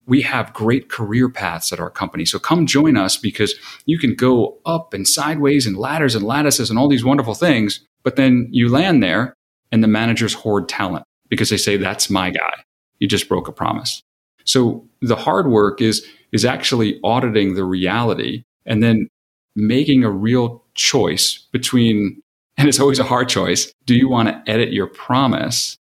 we 0.06 0.22
have 0.22 0.54
great 0.54 0.88
career 0.88 1.28
paths 1.28 1.72
at 1.72 1.78
our 1.78 1.90
company. 1.90 2.24
So 2.24 2.38
come 2.38 2.66
join 2.66 2.96
us 2.96 3.16
because 3.16 3.54
you 3.84 3.98
can 3.98 4.14
go 4.14 4.58
up 4.64 4.94
and 4.94 5.06
sideways 5.06 5.66
and 5.66 5.76
ladders 5.76 6.14
and 6.14 6.24
lattices 6.24 6.70
and 6.70 6.78
all 6.78 6.88
these 6.88 7.04
wonderful 7.04 7.34
things. 7.34 7.84
But 8.02 8.16
then 8.16 8.48
you 8.50 8.68
land 8.70 9.02
there 9.02 9.34
and 9.70 9.84
the 9.84 9.88
managers 9.88 10.32
hoard 10.32 10.68
talent 10.68 11.04
because 11.28 11.50
they 11.50 11.58
say, 11.58 11.76
that's 11.76 12.08
my 12.08 12.30
guy. 12.30 12.64
You 12.98 13.08
just 13.08 13.28
broke 13.28 13.46
a 13.46 13.52
promise. 13.52 14.02
So 14.44 14.88
the 15.02 15.16
hard 15.16 15.48
work 15.48 15.80
is, 15.80 16.04
is 16.32 16.44
actually 16.44 17.00
auditing 17.02 17.54
the 17.54 17.64
reality 17.64 18.44
and 18.66 18.82
then 18.82 19.08
making 19.56 20.04
a 20.04 20.10
real 20.10 20.64
choice 20.74 21.46
between, 21.52 22.22
and 22.56 22.68
it's 22.68 22.80
always 22.80 22.98
a 22.98 23.04
hard 23.04 23.28
choice. 23.28 23.72
Do 23.86 23.94
you 23.94 24.08
want 24.08 24.28
to 24.28 24.42
edit 24.50 24.72
your 24.72 24.86
promise 24.86 25.76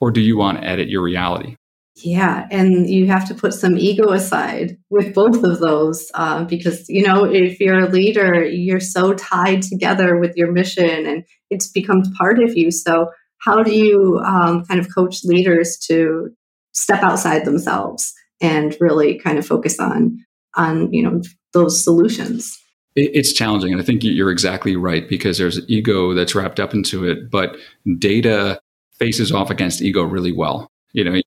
or 0.00 0.10
do 0.10 0.20
you 0.20 0.36
want 0.36 0.58
to 0.58 0.64
edit 0.64 0.88
your 0.88 1.02
reality? 1.02 1.56
Yeah, 1.96 2.48
and 2.50 2.88
you 2.88 3.06
have 3.06 3.28
to 3.28 3.34
put 3.34 3.52
some 3.52 3.76
ego 3.76 4.12
aside 4.12 4.78
with 4.88 5.14
both 5.14 5.44
of 5.44 5.60
those 5.60 6.10
uh, 6.14 6.44
because, 6.44 6.88
you 6.88 7.06
know, 7.06 7.24
if 7.24 7.60
you're 7.60 7.78
a 7.78 7.88
leader, 7.88 8.44
you're 8.44 8.80
so 8.80 9.12
tied 9.12 9.62
together 9.62 10.18
with 10.18 10.34
your 10.36 10.50
mission 10.50 11.06
and 11.06 11.24
it's 11.50 11.68
becomes 11.68 12.08
part 12.18 12.42
of 12.42 12.56
you. 12.56 12.70
So, 12.70 13.10
how 13.38 13.62
do 13.62 13.74
you 13.74 14.20
um, 14.24 14.64
kind 14.64 14.80
of 14.80 14.92
coach 14.92 15.22
leaders 15.24 15.76
to 15.88 16.30
step 16.72 17.02
outside 17.02 17.44
themselves 17.44 18.14
and 18.42 18.76
really 18.80 19.18
kind 19.18 19.38
of 19.38 19.46
focus 19.46 19.78
on 19.78 20.22
on 20.56 20.92
you 20.92 21.02
know 21.02 21.22
those 21.52 21.82
solutions? 21.82 22.58
It's 22.94 23.32
challenging, 23.32 23.72
and 23.72 23.80
I 23.80 23.84
think 23.84 24.04
you're 24.04 24.30
exactly 24.30 24.76
right 24.76 25.08
because 25.08 25.38
there's 25.38 25.66
ego 25.66 26.12
that's 26.12 26.34
wrapped 26.34 26.60
up 26.60 26.74
into 26.74 27.08
it, 27.08 27.30
but 27.30 27.56
data 27.98 28.60
faces 28.98 29.32
off 29.32 29.48
against 29.48 29.80
ego 29.80 30.02
really 30.02 30.32
well. 30.32 30.70
You 30.92 31.04
know, 31.04 31.20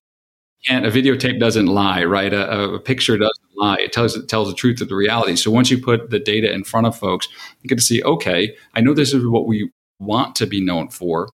can't 0.66 0.86
a 0.86 0.90
videotape 0.90 1.38
doesn't 1.38 1.66
lie 1.66 2.04
right 2.04 2.32
a, 2.32 2.74
a, 2.74 2.80
picture 2.80 3.16
doesn't 3.16 3.56
lie 3.56 3.76
it 3.76 3.92
tells 3.92 4.16
it 4.16 4.28
tells 4.28 4.48
the 4.48 4.54
truth 4.54 4.80
of 4.80 4.88
the 4.88 4.94
reality 4.94 5.36
so 5.36 5.50
once 5.50 5.70
you 5.70 5.80
put 5.80 6.10
the 6.10 6.18
data 6.18 6.52
in 6.52 6.64
front 6.64 6.86
of 6.86 6.96
folks 6.96 7.28
you 7.62 7.68
get 7.68 7.76
to 7.76 7.84
see 7.84 8.02
okay 8.02 8.54
i 8.74 8.80
know 8.80 8.94
this 8.94 9.12
is 9.12 9.26
what 9.26 9.46
we 9.46 9.70
want 9.98 10.34
to 10.34 10.46
be 10.46 10.60
known 10.60 10.88
for 10.88 11.28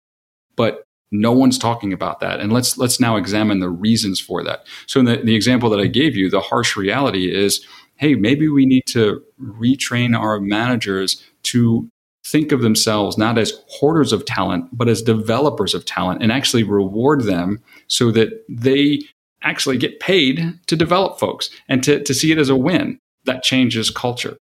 but 0.56 0.84
no 1.12 1.32
one's 1.32 1.58
talking 1.58 1.92
about 1.92 2.20
that 2.20 2.40
and 2.40 2.54
let's 2.54 2.78
let's 2.78 3.00
now 3.00 3.16
examine 3.16 3.60
the 3.60 3.70
reasons 3.70 4.20
for 4.20 4.44
that 4.44 4.66
so 4.86 5.00
in 5.00 5.06
the, 5.06 5.18
the 5.18 5.36
example 5.36 5.70
that 5.70 5.80
i 5.80 5.88
gave 5.88 6.16
you 6.16 6.30
the 6.30 6.40
harsh 6.40 6.76
reality 6.76 7.34
is 7.34 7.66
hey 7.96 8.16
maybe 8.16 8.48
we 8.48 8.66
need 8.66 8.84
to 8.86 9.24
retrain 9.42 10.18
our 10.18 10.40
managers 10.40 11.24
to 11.44 11.90
think 12.30 12.52
of 12.52 12.62
themselves 12.62 13.18
not 13.18 13.38
as 13.38 13.54
hoarders 13.68 14.14
of 14.14 14.26
talent, 14.26 14.66
but 14.72 14.88
as 14.88 15.02
developers 15.02 15.74
of 15.74 15.86
talent 15.86 16.22
and 16.22 16.32
actually 16.32 16.64
reward 16.64 17.24
them 17.24 17.62
so 17.88 18.12
that 18.12 18.46
they 18.48 19.00
actually 19.42 19.78
get 19.78 20.00
paid 20.00 20.60
to 20.68 20.76
develop 20.76 21.20
folks 21.20 21.50
and 21.68 21.84
to, 21.84 22.04
to 22.04 22.14
see 22.14 22.32
it 22.32 22.38
as 22.38 22.50
a 22.50 22.56
win. 22.56 23.00
That 23.26 23.44
changes 23.44 23.90
culture. 23.90 24.38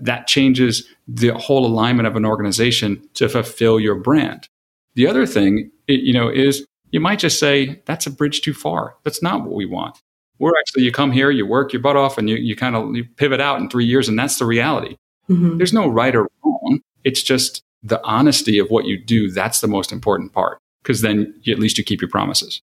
That 0.00 0.26
changes 0.26 0.86
the 1.06 1.30
whole 1.34 1.64
alignment 1.64 2.06
of 2.06 2.16
an 2.16 2.24
organization 2.24 3.08
to 3.14 3.28
fulfill 3.28 3.78
your 3.78 3.94
brand. 3.94 4.48
The 4.96 5.06
other 5.06 5.26
thing, 5.26 5.70
you 5.86 6.12
know, 6.12 6.28
is 6.28 6.66
you 6.90 7.00
might 7.00 7.18
just 7.18 7.38
say, 7.38 7.82
that's 7.86 8.06
a 8.06 8.10
bridge 8.10 8.40
too 8.40 8.54
far. 8.54 8.96
That's 9.04 9.22
not 9.22 9.42
what 9.42 9.54
we 9.54 9.66
want. 9.66 9.98
We're 10.38 10.58
actually, 10.58 10.82
you 10.82 10.92
come 10.92 11.12
here, 11.12 11.30
you 11.30 11.46
work 11.46 11.72
your 11.72 11.80
butt 11.80 11.96
off, 11.96 12.18
and 12.18 12.28
you, 12.28 12.36
you 12.36 12.56
kind 12.56 12.76
of 12.76 12.94
you 12.94 13.04
pivot 13.16 13.40
out 13.40 13.60
in 13.60 13.70
three 13.70 13.86
years, 13.86 14.08
and 14.08 14.18
that's 14.18 14.38
the 14.38 14.44
reality. 14.44 14.96
Mm-hmm. 15.30 15.58
There's 15.58 15.72
no 15.72 15.88
right 15.88 16.14
or 16.14 16.28
wrong. 16.44 16.80
It's 17.04 17.22
just 17.22 17.62
the 17.82 18.02
honesty 18.04 18.58
of 18.58 18.68
what 18.68 18.86
you 18.86 19.02
do, 19.02 19.30
that's 19.30 19.60
the 19.60 19.68
most 19.68 19.92
important 19.92 20.32
part 20.32 20.58
because 20.82 21.02
then 21.02 21.34
you, 21.42 21.52
at 21.52 21.58
least 21.58 21.78
you 21.78 21.84
keep 21.84 22.00
your 22.00 22.10
promises. 22.10 22.60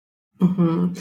Mm-hmm. 0.40 1.00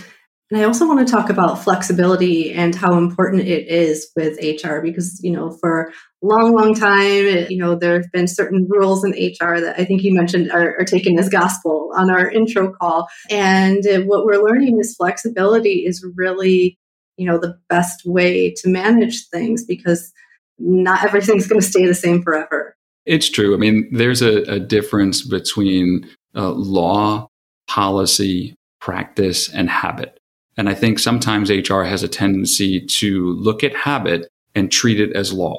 And 0.51 0.61
I 0.61 0.63
also 0.63 0.87
want 0.87 1.05
to 1.05 1.11
talk 1.11 1.31
about 1.31 1.63
flexibility 1.63 2.53
and 2.53 2.75
how 2.75 2.99
important 2.99 3.47
it 3.47 3.67
is 3.67 4.11
with 4.15 4.37
HR 4.39 4.79
because, 4.79 5.19
you 5.23 5.31
know, 5.31 5.57
for 5.59 5.91
a 6.21 6.25
long, 6.25 6.53
long 6.53 6.75
time, 6.75 7.47
you 7.49 7.57
know, 7.57 7.73
there 7.73 7.99
have 7.99 8.11
been 8.11 8.27
certain 8.27 8.67
rules 8.69 9.03
in 9.03 9.11
HR 9.11 9.59
that 9.59 9.75
I 9.79 9.85
think 9.85 10.03
you 10.03 10.13
mentioned 10.13 10.51
are, 10.51 10.79
are 10.79 10.85
taken 10.85 11.17
as 11.17 11.29
gospel 11.29 11.91
on 11.95 12.11
our 12.11 12.29
intro 12.29 12.71
call. 12.71 13.07
And 13.31 13.83
what 14.05 14.25
we're 14.25 14.43
learning 14.43 14.79
is 14.79 14.95
flexibility 14.95 15.83
is 15.83 16.05
really, 16.15 16.77
you 17.17 17.25
know, 17.25 17.39
the 17.39 17.57
best 17.67 18.03
way 18.05 18.53
to 18.57 18.69
manage 18.69 19.27
things 19.29 19.65
because 19.65 20.13
not 20.59 21.03
everything's 21.03 21.47
going 21.47 21.61
to 21.61 21.67
stay 21.67 21.87
the 21.87 21.95
same 21.95 22.21
forever. 22.21 22.75
It's 23.07 23.29
true. 23.29 23.55
I 23.55 23.57
mean, 23.57 23.89
there's 23.91 24.21
a, 24.21 24.43
a 24.43 24.59
difference 24.59 25.27
between 25.27 26.07
uh, 26.35 26.51
law, 26.51 27.29
policy, 27.67 28.55
practice, 28.79 29.49
and 29.49 29.69
habit. 29.71 30.19
And 30.57 30.69
I 30.69 30.73
think 30.73 30.99
sometimes 30.99 31.49
HR 31.49 31.83
has 31.83 32.03
a 32.03 32.07
tendency 32.07 32.79
to 32.79 33.33
look 33.33 33.63
at 33.63 33.75
habit 33.75 34.27
and 34.53 34.71
treat 34.71 34.99
it 34.99 35.13
as 35.15 35.33
law. 35.33 35.57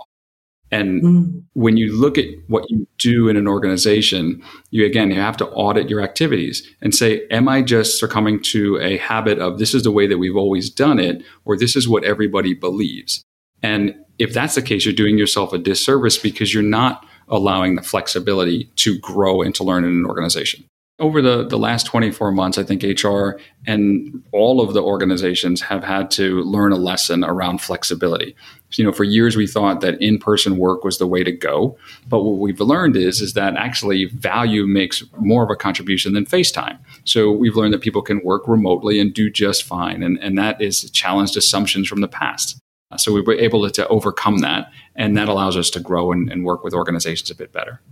And 0.70 1.02
mm. 1.02 1.42
when 1.52 1.76
you 1.76 1.96
look 1.98 2.18
at 2.18 2.26
what 2.48 2.68
you 2.68 2.86
do 2.98 3.28
in 3.28 3.36
an 3.36 3.46
organization, 3.46 4.42
you 4.70 4.84
again, 4.84 5.10
you 5.10 5.20
have 5.20 5.36
to 5.36 5.46
audit 5.48 5.88
your 5.88 6.00
activities 6.00 6.66
and 6.82 6.94
say, 6.94 7.26
am 7.30 7.48
I 7.48 7.62
just 7.62 8.00
succumbing 8.00 8.42
to 8.44 8.78
a 8.80 8.96
habit 8.96 9.38
of 9.38 9.58
this 9.58 9.74
is 9.74 9.84
the 9.84 9.92
way 9.92 10.06
that 10.06 10.18
we've 10.18 10.36
always 10.36 10.68
done 10.68 10.98
it, 10.98 11.22
or 11.44 11.56
this 11.56 11.76
is 11.76 11.88
what 11.88 12.04
everybody 12.04 12.52
believes? 12.52 13.22
And 13.62 13.94
if 14.18 14.32
that's 14.32 14.54
the 14.56 14.62
case, 14.62 14.84
you're 14.84 14.94
doing 14.94 15.18
yourself 15.18 15.52
a 15.52 15.58
disservice 15.58 16.18
because 16.18 16.52
you're 16.52 16.62
not 16.62 17.06
allowing 17.28 17.76
the 17.76 17.82
flexibility 17.82 18.64
to 18.76 18.98
grow 18.98 19.42
and 19.42 19.54
to 19.54 19.64
learn 19.64 19.84
in 19.84 19.90
an 19.90 20.06
organization. 20.06 20.64
Over 20.98 21.20
the, 21.20 21.46
the 21.46 21.58
last 21.58 21.84
24 21.84 22.32
months, 22.32 22.56
I 22.56 22.62
think 22.62 22.82
HR 22.82 23.38
and 23.66 24.22
all 24.32 24.62
of 24.62 24.72
the 24.72 24.82
organizations 24.82 25.60
have 25.60 25.84
had 25.84 26.10
to 26.12 26.40
learn 26.40 26.72
a 26.72 26.76
lesson 26.76 27.22
around 27.22 27.60
flexibility. 27.60 28.34
You 28.72 28.84
know, 28.84 28.92
for 28.92 29.04
years 29.04 29.36
we 29.36 29.46
thought 29.46 29.82
that 29.82 30.00
in-person 30.00 30.56
work 30.56 30.84
was 30.84 30.96
the 30.96 31.06
way 31.06 31.22
to 31.22 31.32
go, 31.32 31.76
but 32.08 32.22
what 32.22 32.38
we've 32.38 32.60
learned 32.60 32.96
is 32.96 33.20
is 33.20 33.34
that 33.34 33.56
actually 33.56 34.06
value 34.06 34.66
makes 34.66 35.04
more 35.18 35.44
of 35.44 35.50
a 35.50 35.56
contribution 35.56 36.14
than 36.14 36.24
FaceTime. 36.24 36.78
So 37.04 37.30
we've 37.30 37.56
learned 37.56 37.74
that 37.74 37.82
people 37.82 38.02
can 38.02 38.24
work 38.24 38.48
remotely 38.48 38.98
and 38.98 39.12
do 39.12 39.28
just 39.28 39.64
fine, 39.64 40.02
and, 40.02 40.18
and 40.22 40.38
that 40.38 40.62
is 40.62 40.90
challenged 40.92 41.36
assumptions 41.36 41.88
from 41.88 42.00
the 42.00 42.08
past. 42.08 42.58
So 42.96 43.12
we 43.12 43.20
were 43.20 43.34
able 43.34 43.68
to, 43.68 43.88
overcome 43.88 44.38
that, 44.38 44.70
and 44.94 45.16
that 45.16 45.28
allows 45.28 45.56
us 45.56 45.68
to 45.70 45.80
grow 45.80 46.12
and, 46.12 46.30
and 46.30 46.44
work 46.44 46.64
with 46.64 46.72
organizations 46.72 47.30
a 47.30 47.34
bit 47.34 47.52
better. 47.52 47.82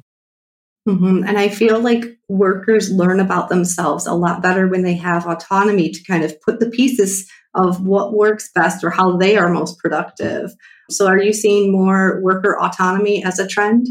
Mm-hmm. 0.87 1.25
And 1.27 1.39
I 1.39 1.49
feel 1.49 1.81
like 1.81 2.05
workers 2.29 2.91
learn 2.91 3.19
about 3.19 3.49
themselves 3.49 4.07
a 4.07 4.13
lot 4.13 4.43
better 4.43 4.69
when 4.69 4.83
they 4.83 4.95
have 4.95 5.27
autonomy 5.27 5.91
to 5.91 6.05
kind 6.05 6.23
of 6.25 6.39
put 6.43 6.61
the 6.61 6.69
pieces 6.69 7.31
of 7.55 7.87
what 7.87 8.13
works 8.13 8.51
best 8.55 8.85
or 8.85 8.91
how 8.91 9.17
they 9.17 9.37
are 9.37 9.49
most 9.49 9.79
productive. 9.79 10.51
So, 10.91 11.07
are 11.07 11.19
you 11.19 11.33
seeing 11.33 11.73
more 11.73 12.21
worker 12.23 12.59
autonomy 12.61 13.25
as 13.25 13.39
a 13.39 13.47
trend? 13.47 13.87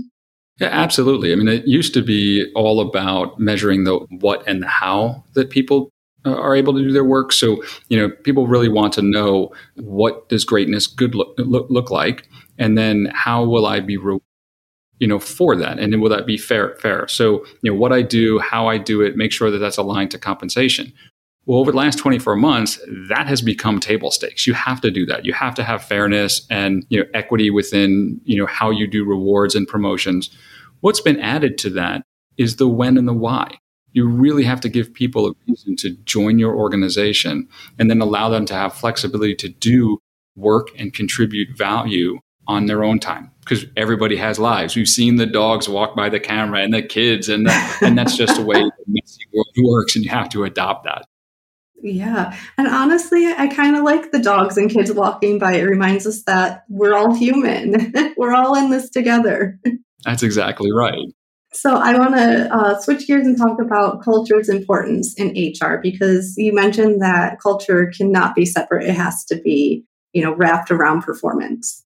Yeah, 0.60 0.68
absolutely. 0.68 1.32
I 1.32 1.36
mean, 1.36 1.48
it 1.48 1.68
used 1.68 1.96
to 1.96 2.04
be 2.04 2.46
all 2.56 2.80
about 2.80 3.40
measuring 3.40 3.86
the 3.86 3.98
what 4.20 4.48
and 4.48 4.62
the 4.62 4.68
how 4.68 5.24
that 5.34 5.50
people 5.50 5.90
uh, 6.26 6.36
are 6.36 6.56
able 6.56 6.74
to 6.74 6.84
do 6.84 6.92
their 6.92 7.04
work. 7.04 7.32
So, 7.32 7.64
you 7.90 7.98
know, 7.98 8.10
people 8.24 8.46
really 8.46 8.70
want 8.70 8.94
to 8.94 9.02
know 9.02 9.52
what 9.76 10.30
does 10.30 10.46
greatness 10.46 10.86
good 10.86 11.16
look, 11.16 11.34
look, 11.38 11.68
look 11.72 11.90
like, 11.90 12.28
and 12.60 12.78
then 12.78 13.12
how 13.16 13.44
will 13.46 13.66
I 13.66 13.80
be 13.80 13.98
rewarded 13.98 14.22
you 15.00 15.08
know, 15.08 15.20
for 15.20 15.56
that? 15.56 15.80
And 15.80 15.92
then 15.92 16.02
will 16.02 16.10
that 16.10 16.26
be 16.26 16.38
fair? 16.38 16.76
Fair. 16.76 17.08
So, 17.08 17.46
you 17.62 17.72
know, 17.72 17.78
what 17.78 17.92
I 17.92 18.02
do, 18.02 18.40
how 18.40 18.68
I 18.68 18.78
do 18.78 19.02
it, 19.02 19.18
make 19.18 19.32
sure 19.32 19.52
that 19.52 19.58
that's 19.58 19.78
aligned 19.78 20.12
to 20.12 20.20
compensation. 20.20 20.94
Well, 21.46 21.60
over 21.60 21.72
the 21.72 21.78
last 21.78 22.00
24 22.00 22.38
months, 22.38 22.80
that 23.10 23.28
has 23.28 23.42
become 23.42 23.80
table 23.80 24.12
stakes. 24.12 24.48
You 24.48 24.54
have 24.54 24.80
to 24.82 24.90
do 24.90 25.06
that. 25.08 25.26
You 25.26 25.34
have 25.34 25.56
to 25.56 25.64
have 25.64 25.84
fairness 25.84 26.46
and 26.50 26.86
you 26.90 27.00
know 27.00 27.06
equity 27.14 27.50
within 27.50 28.22
you 28.24 28.38
know 28.38 28.46
how 28.46 28.70
you 28.70 28.88
do 28.88 29.04
rewards 29.04 29.56
and 29.56 29.68
promotions. 29.68 30.30
What's 30.80 31.02
been 31.02 31.20
added 31.20 31.58
to 31.60 31.70
that 31.72 32.04
is 32.38 32.56
the 32.56 32.68
when 32.68 32.98
and 32.98 33.08
the 33.08 33.14
why. 33.14 33.58
You 33.92 34.08
really 34.08 34.44
have 34.44 34.62
to 34.62 34.70
give 34.70 34.94
people 34.94 35.28
a 35.28 35.34
reason 35.48 35.76
to 35.78 35.92
join 36.06 36.40
your 36.40 36.56
organization 36.56 37.48
and 37.78 37.90
then 37.90 38.02
allow 38.02 38.30
them 38.30 38.46
to 38.48 38.54
have 38.54 38.74
flexibility 38.74 39.36
to 39.36 39.50
do 39.50 40.00
work 40.36 40.70
and 40.80 40.94
contribute 40.94 41.56
value 41.56 42.20
on 42.48 42.66
their 42.66 42.84
own 42.84 43.00
time 43.00 43.32
because 43.42 43.66
everybody 43.76 44.16
has 44.16 44.40
lives. 44.40 44.76
We've 44.76 44.88
seen 44.88 45.18
the 45.18 45.26
dogs 45.26 45.68
walk 45.68 45.96
by 45.96 46.10
the 46.10 46.20
camera 46.20 46.62
and 46.62 46.74
the 46.74 46.82
kids, 46.82 47.30
and 47.30 47.46
the, 47.46 47.78
and 47.82 47.98
that's 47.98 48.16
just 48.16 48.36
the 48.36 48.44
way 48.44 48.56
the 48.56 48.72
messy 48.88 49.26
world 49.34 49.48
works, 49.64 49.96
and 49.96 50.04
you 50.04 50.12
have 50.12 50.30
to 50.30 50.44
adopt 50.44 50.86
that. 50.86 51.06
Yeah, 51.82 52.38
and 52.58 52.68
honestly, 52.68 53.28
I 53.28 53.48
kind 53.48 53.76
of 53.76 53.84
like 53.84 54.12
the 54.12 54.20
dogs 54.20 54.58
and 54.58 54.72
kids 54.72 54.92
walking 54.92 55.38
by. 55.38 55.56
It 55.56 55.64
reminds 55.64 56.08
us 56.08 56.24
that 56.24 56.64
we're 56.70 56.94
all 56.94 57.14
human. 57.14 57.94
we're 58.18 58.34
all 58.34 58.56
in 58.56 58.70
this 58.70 58.90
together. 58.90 59.60
That's 60.06 60.24
exactly 60.24 60.72
right. 60.72 61.08
So 61.52 61.76
I 61.76 61.98
want 62.00 62.16
to 62.16 62.54
uh, 62.54 62.80
switch 62.80 63.06
gears 63.06 63.28
and 63.28 63.38
talk 63.38 63.62
about 63.62 64.02
culture's 64.02 64.50
importance 64.50 65.14
in 65.16 65.30
HR 65.30 65.78
because 65.78 66.36
you 66.38 66.54
mentioned 66.54 67.02
that 67.02 67.40
culture 67.42 67.92
cannot 67.96 68.34
be 68.34 68.46
separate; 68.46 68.88
it 68.88 68.96
has 68.96 69.26
to 69.26 69.36
be, 69.36 69.84
you 70.14 70.24
know, 70.24 70.34
wrapped 70.34 70.72
around 70.72 71.02
performance. 71.02 71.84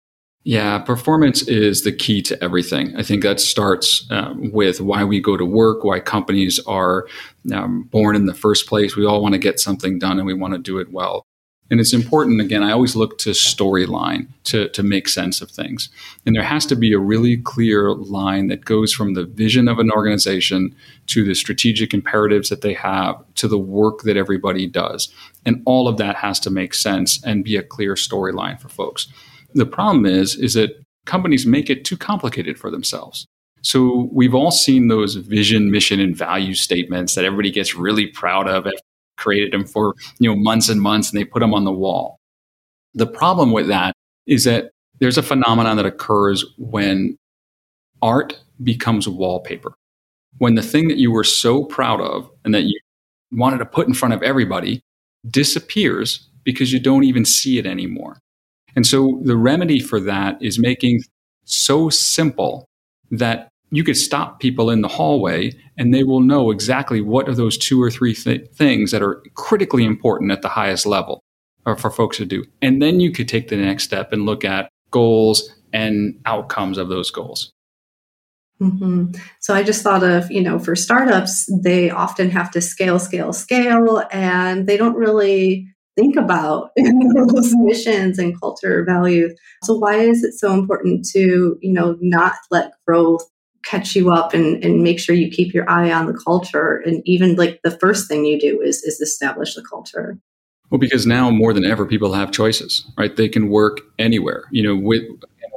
Yeah, 0.47 0.79
performance 0.79 1.45
is 1.45 1.83
the 1.83 1.91
key 1.91 2.21
to 2.21 2.41
everything. 2.41 2.95
I 2.95 3.03
think 3.03 3.21
that 3.23 3.41
starts 3.41 4.07
um, 4.09 4.49
with 4.53 4.79
why 4.79 5.03
we 5.03 5.19
go 5.19 5.35
to 5.35 5.43
work, 5.43 5.83
why 5.83 5.99
companies 5.99 6.57
are 6.65 7.05
um, 7.53 7.83
born 7.91 8.15
in 8.15 8.27
the 8.27 8.33
first 8.33 8.65
place. 8.65 8.95
We 8.95 9.05
all 9.05 9.21
want 9.21 9.33
to 9.33 9.39
get 9.39 9.59
something 9.59 9.99
done 9.99 10.19
and 10.19 10.25
we 10.25 10.33
want 10.33 10.53
to 10.53 10.57
do 10.57 10.77
it 10.77 10.89
well. 10.89 11.25
And 11.69 11.81
it's 11.81 11.91
important, 11.91 12.39
again, 12.39 12.63
I 12.63 12.71
always 12.71 12.95
look 12.95 13.17
to 13.17 13.31
storyline 13.31 14.27
to, 14.45 14.69
to 14.69 14.83
make 14.83 15.09
sense 15.09 15.41
of 15.41 15.51
things. 15.51 15.89
And 16.25 16.33
there 16.33 16.43
has 16.43 16.65
to 16.67 16.77
be 16.77 16.93
a 16.93 16.97
really 16.97 17.35
clear 17.35 17.91
line 17.91 18.47
that 18.47 18.63
goes 18.63 18.93
from 18.93 19.15
the 19.15 19.25
vision 19.25 19.67
of 19.67 19.79
an 19.79 19.91
organization 19.91 20.73
to 21.07 21.25
the 21.25 21.35
strategic 21.35 21.93
imperatives 21.93 22.47
that 22.47 22.61
they 22.61 22.73
have 22.73 23.21
to 23.35 23.49
the 23.49 23.59
work 23.59 24.03
that 24.03 24.15
everybody 24.15 24.65
does. 24.65 25.13
And 25.45 25.61
all 25.65 25.89
of 25.89 25.97
that 25.97 26.15
has 26.15 26.39
to 26.39 26.49
make 26.49 26.73
sense 26.73 27.21
and 27.21 27.43
be 27.43 27.57
a 27.57 27.63
clear 27.63 27.95
storyline 27.95 28.57
for 28.61 28.69
folks. 28.69 29.09
The 29.53 29.65
problem 29.65 30.05
is, 30.05 30.35
is 30.35 30.53
that 30.53 30.71
companies 31.05 31.45
make 31.45 31.69
it 31.69 31.85
too 31.85 31.97
complicated 31.97 32.59
for 32.59 32.69
themselves. 32.69 33.25
So 33.61 34.09
we've 34.11 34.35
all 34.35 34.51
seen 34.51 34.87
those 34.87 35.15
vision, 35.15 35.71
mission, 35.71 35.99
and 35.99 36.15
value 36.15 36.53
statements 36.53 37.15
that 37.15 37.25
everybody 37.25 37.51
gets 37.51 37.75
really 37.75 38.07
proud 38.07 38.47
of. 38.47 38.67
I've 38.67 38.73
created 39.17 39.51
them 39.51 39.65
for 39.65 39.95
you 40.19 40.29
know 40.29 40.35
months 40.35 40.69
and 40.69 40.81
months, 40.81 41.09
and 41.09 41.19
they 41.19 41.25
put 41.25 41.39
them 41.39 41.53
on 41.53 41.65
the 41.65 41.71
wall. 41.71 42.19
The 42.93 43.07
problem 43.07 43.51
with 43.51 43.67
that 43.67 43.95
is 44.25 44.43
that 44.43 44.71
there's 44.99 45.17
a 45.17 45.23
phenomenon 45.23 45.77
that 45.77 45.85
occurs 45.85 46.45
when 46.57 47.17
art 48.01 48.39
becomes 48.63 49.07
wallpaper. 49.07 49.73
When 50.37 50.55
the 50.55 50.61
thing 50.61 50.87
that 50.87 50.97
you 50.97 51.11
were 51.11 51.23
so 51.23 51.63
proud 51.63 51.99
of 52.01 52.29
and 52.45 52.53
that 52.53 52.63
you 52.63 52.79
wanted 53.31 53.57
to 53.57 53.65
put 53.65 53.87
in 53.87 53.93
front 53.93 54.13
of 54.13 54.23
everybody 54.23 54.81
disappears 55.29 56.27
because 56.43 56.71
you 56.71 56.79
don't 56.79 57.03
even 57.03 57.25
see 57.25 57.57
it 57.57 57.65
anymore. 57.65 58.19
And 58.77 58.85
so 58.85 59.19
the 59.23 59.35
remedy 59.35 59.79
for 59.79 59.99
that 60.01 60.37
is 60.39 60.59
making 60.59 61.01
so 61.45 61.89
simple 61.89 62.67
that 63.09 63.49
you 63.71 63.83
could 63.83 63.97
stop 63.97 64.39
people 64.39 64.69
in 64.69 64.81
the 64.81 64.87
hallway 64.87 65.51
and 65.79 65.91
they 65.91 66.03
will 66.03 66.19
know 66.19 66.51
exactly 66.51 67.01
what 67.01 67.27
are 67.27 67.33
those 67.33 67.57
two 67.57 67.81
or 67.81 67.89
three 67.89 68.13
th- 68.13 68.47
things 68.51 68.91
that 68.91 69.01
are 69.01 69.23
critically 69.33 69.83
important 69.83 70.31
at 70.31 70.43
the 70.43 70.49
highest 70.49 70.85
level 70.85 71.23
for 71.65 71.89
folks 71.89 72.17
to 72.17 72.25
do. 72.25 72.45
And 72.61 72.79
then 72.79 72.99
you 72.99 73.11
could 73.11 73.27
take 73.27 73.47
the 73.47 73.57
next 73.57 73.83
step 73.83 74.13
and 74.13 74.27
look 74.27 74.45
at 74.45 74.69
goals 74.91 75.49
and 75.73 76.21
outcomes 76.27 76.77
of 76.77 76.87
those 76.87 77.09
goals. 77.09 77.51
Mm-hmm. 78.61 79.19
So 79.39 79.55
I 79.55 79.63
just 79.63 79.81
thought 79.81 80.03
of, 80.03 80.29
you 80.29 80.41
know, 80.41 80.59
for 80.59 80.75
startups, 80.75 81.49
they 81.63 81.89
often 81.89 82.29
have 82.29 82.51
to 82.51 82.61
scale, 82.61 82.99
scale, 82.99 83.33
scale, 83.33 84.03
and 84.11 84.67
they 84.67 84.77
don't 84.77 84.95
really 84.95 85.67
think 85.97 86.15
about 86.15 86.71
those 86.77 87.53
missions 87.57 88.17
and 88.19 88.39
culture 88.39 88.85
values. 88.85 89.37
So 89.63 89.73
why 89.73 89.95
is 89.95 90.23
it 90.23 90.33
so 90.33 90.53
important 90.53 91.05
to, 91.13 91.57
you 91.59 91.73
know, 91.73 91.97
not 91.99 92.35
let 92.51 92.71
growth 92.87 93.25
catch 93.65 93.95
you 93.95 94.11
up 94.11 94.33
and, 94.33 94.63
and 94.63 94.83
make 94.83 94.99
sure 94.99 95.15
you 95.15 95.29
keep 95.29 95.53
your 95.53 95.69
eye 95.69 95.91
on 95.91 96.05
the 96.05 96.13
culture? 96.13 96.81
And 96.85 97.01
even 97.05 97.35
like 97.35 97.59
the 97.63 97.71
first 97.71 98.07
thing 98.07 98.23
you 98.23 98.39
do 98.39 98.61
is 98.61 98.83
is 98.83 99.01
establish 99.01 99.55
the 99.55 99.63
culture. 99.63 100.17
Well 100.69 100.79
because 100.79 101.07
now 101.07 101.31
more 101.31 101.53
than 101.53 101.65
ever 101.65 101.85
people 101.85 102.13
have 102.13 102.31
choices 102.31 102.85
right? 102.97 103.15
They 103.15 103.29
can 103.29 103.49
work 103.49 103.79
anywhere. 103.97 104.43
You 104.51 104.63
know 104.63 104.75
with 104.75 105.01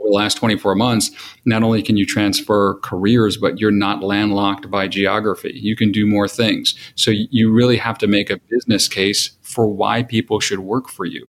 the 0.02 0.16
last 0.16 0.38
24 0.38 0.74
months 0.74 1.10
not 1.44 1.62
only 1.62 1.82
can 1.82 1.96
you 1.96 2.06
transfer 2.06 2.78
careers 2.82 3.36
but 3.36 3.58
you're 3.58 3.70
not 3.70 4.02
landlocked 4.02 4.70
by 4.70 4.88
geography. 4.88 5.52
You 5.54 5.76
can 5.76 5.92
do 5.92 6.06
more 6.06 6.26
things. 6.26 6.74
So 6.94 7.12
you 7.12 7.52
really 7.52 7.76
have 7.76 7.98
to 7.98 8.06
make 8.06 8.30
a 8.30 8.40
business 8.48 8.88
case 8.88 9.36
for 9.50 9.66
why 9.66 10.02
people 10.02 10.40
should 10.40 10.60
work 10.60 10.88
for 10.88 11.04
you. 11.04 11.26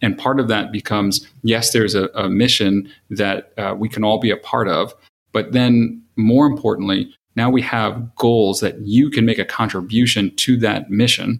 And 0.00 0.16
part 0.16 0.40
of 0.40 0.48
that 0.48 0.72
becomes 0.72 1.26
yes, 1.42 1.72
there's 1.72 1.94
a, 1.94 2.08
a 2.14 2.28
mission 2.28 2.88
that 3.10 3.52
uh, 3.58 3.74
we 3.76 3.88
can 3.88 4.04
all 4.04 4.18
be 4.18 4.30
a 4.30 4.36
part 4.36 4.68
of, 4.68 4.94
but 5.32 5.52
then 5.52 6.02
more 6.16 6.46
importantly, 6.46 7.12
Now 7.38 7.50
we 7.50 7.62
have 7.62 8.16
goals 8.16 8.58
that 8.60 8.80
you 8.80 9.10
can 9.10 9.24
make 9.24 9.38
a 9.38 9.44
contribution 9.44 10.34
to 10.38 10.56
that 10.56 10.90
mission 10.90 11.38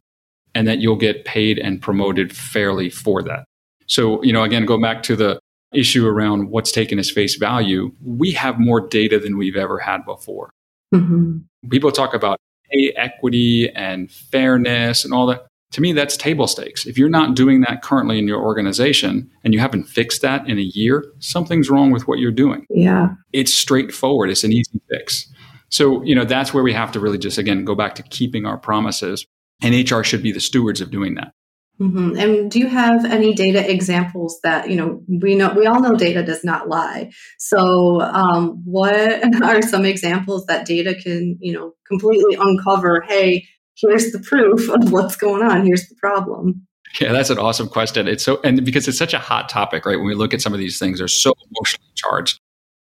and 0.54 0.68
that 0.68 0.78
you'll 0.78 0.94
get 0.94 1.24
paid 1.24 1.58
and 1.58 1.82
promoted 1.82 2.34
fairly 2.34 2.88
for 2.88 3.20
that. 3.24 3.44
So, 3.88 4.22
you 4.22 4.32
know, 4.32 4.44
again, 4.44 4.64
go 4.64 4.80
back 4.80 5.02
to 5.04 5.16
the 5.16 5.40
issue 5.74 6.06
around 6.06 6.50
what's 6.50 6.70
taken 6.70 7.00
as 7.00 7.10
face 7.10 7.34
value. 7.34 7.90
We 8.00 8.30
have 8.30 8.60
more 8.60 8.80
data 8.80 9.18
than 9.18 9.36
we've 9.36 9.56
ever 9.56 9.80
had 9.80 10.04
before. 10.04 10.50
Mm-hmm. 10.94 11.38
People 11.68 11.90
talk 11.90 12.14
about 12.14 12.38
pay 12.70 12.92
equity 12.96 13.68
and 13.70 14.08
fairness 14.08 15.04
and 15.04 15.12
all 15.12 15.26
that. 15.26 15.48
To 15.72 15.82
me, 15.82 15.92
that's 15.92 16.16
table 16.16 16.46
stakes. 16.46 16.86
If 16.86 16.96
you're 16.96 17.10
not 17.10 17.34
doing 17.34 17.60
that 17.62 17.82
currently 17.82 18.18
in 18.18 18.26
your 18.26 18.40
organization 18.40 19.30
and 19.44 19.52
you 19.52 19.60
haven't 19.60 19.84
fixed 19.84 20.22
that 20.22 20.48
in 20.48 20.58
a 20.58 20.62
year, 20.62 21.04
something's 21.18 21.68
wrong 21.68 21.90
with 21.90 22.08
what 22.08 22.18
you're 22.18 22.32
doing. 22.32 22.66
Yeah. 22.70 23.08
It's 23.32 23.52
straightforward. 23.52 24.30
It's 24.30 24.44
an 24.44 24.52
easy 24.52 24.80
fix. 24.90 25.30
So, 25.68 26.02
you 26.04 26.14
know, 26.14 26.24
that's 26.24 26.54
where 26.54 26.62
we 26.62 26.72
have 26.72 26.92
to 26.92 27.00
really 27.00 27.18
just, 27.18 27.36
again, 27.36 27.66
go 27.66 27.74
back 27.74 27.94
to 27.96 28.02
keeping 28.02 28.46
our 28.46 28.56
promises. 28.56 29.26
And 29.62 29.90
HR 29.90 30.02
should 30.02 30.22
be 30.22 30.32
the 30.32 30.40
stewards 30.40 30.80
of 30.80 30.90
doing 30.90 31.16
that. 31.16 31.32
Mm-hmm. 31.80 32.18
And 32.18 32.50
do 32.50 32.58
you 32.58 32.66
have 32.66 33.04
any 33.04 33.34
data 33.34 33.70
examples 33.70 34.40
that 34.42 34.68
you 34.68 34.74
know 34.74 35.00
we 35.06 35.36
know 35.36 35.52
we 35.56 35.66
all 35.66 35.80
know 35.80 35.94
data 35.94 36.24
does 36.24 36.42
not 36.42 36.68
lie. 36.68 37.12
So, 37.38 38.00
um, 38.00 38.62
what 38.64 38.94
are 39.44 39.62
some 39.62 39.84
examples 39.84 40.46
that 40.46 40.66
data 40.66 40.96
can 40.96 41.38
you 41.40 41.52
know 41.52 41.74
completely 41.86 42.36
uncover? 42.38 43.04
Hey, 43.06 43.46
here's 43.78 44.12
the 44.12 44.20
proof 44.20 44.68
of 44.68 44.92
what's 44.92 45.16
going 45.16 45.42
on. 45.42 45.66
Here's 45.66 45.88
the 45.88 45.94
problem. 45.96 46.66
Yeah, 47.00 47.12
that's 47.12 47.30
an 47.30 47.38
awesome 47.38 47.68
question. 47.68 48.08
It's 48.08 48.24
so 48.24 48.40
and 48.42 48.64
because 48.64 48.88
it's 48.88 48.98
such 48.98 49.14
a 49.14 49.18
hot 49.18 49.48
topic, 49.48 49.84
right? 49.84 49.96
When 49.96 50.06
we 50.06 50.14
look 50.14 50.32
at 50.32 50.40
some 50.40 50.54
of 50.54 50.58
these 50.58 50.78
things, 50.78 50.98
they're 50.98 51.08
so 51.08 51.32
emotionally 51.50 51.92
charged. 51.94 52.40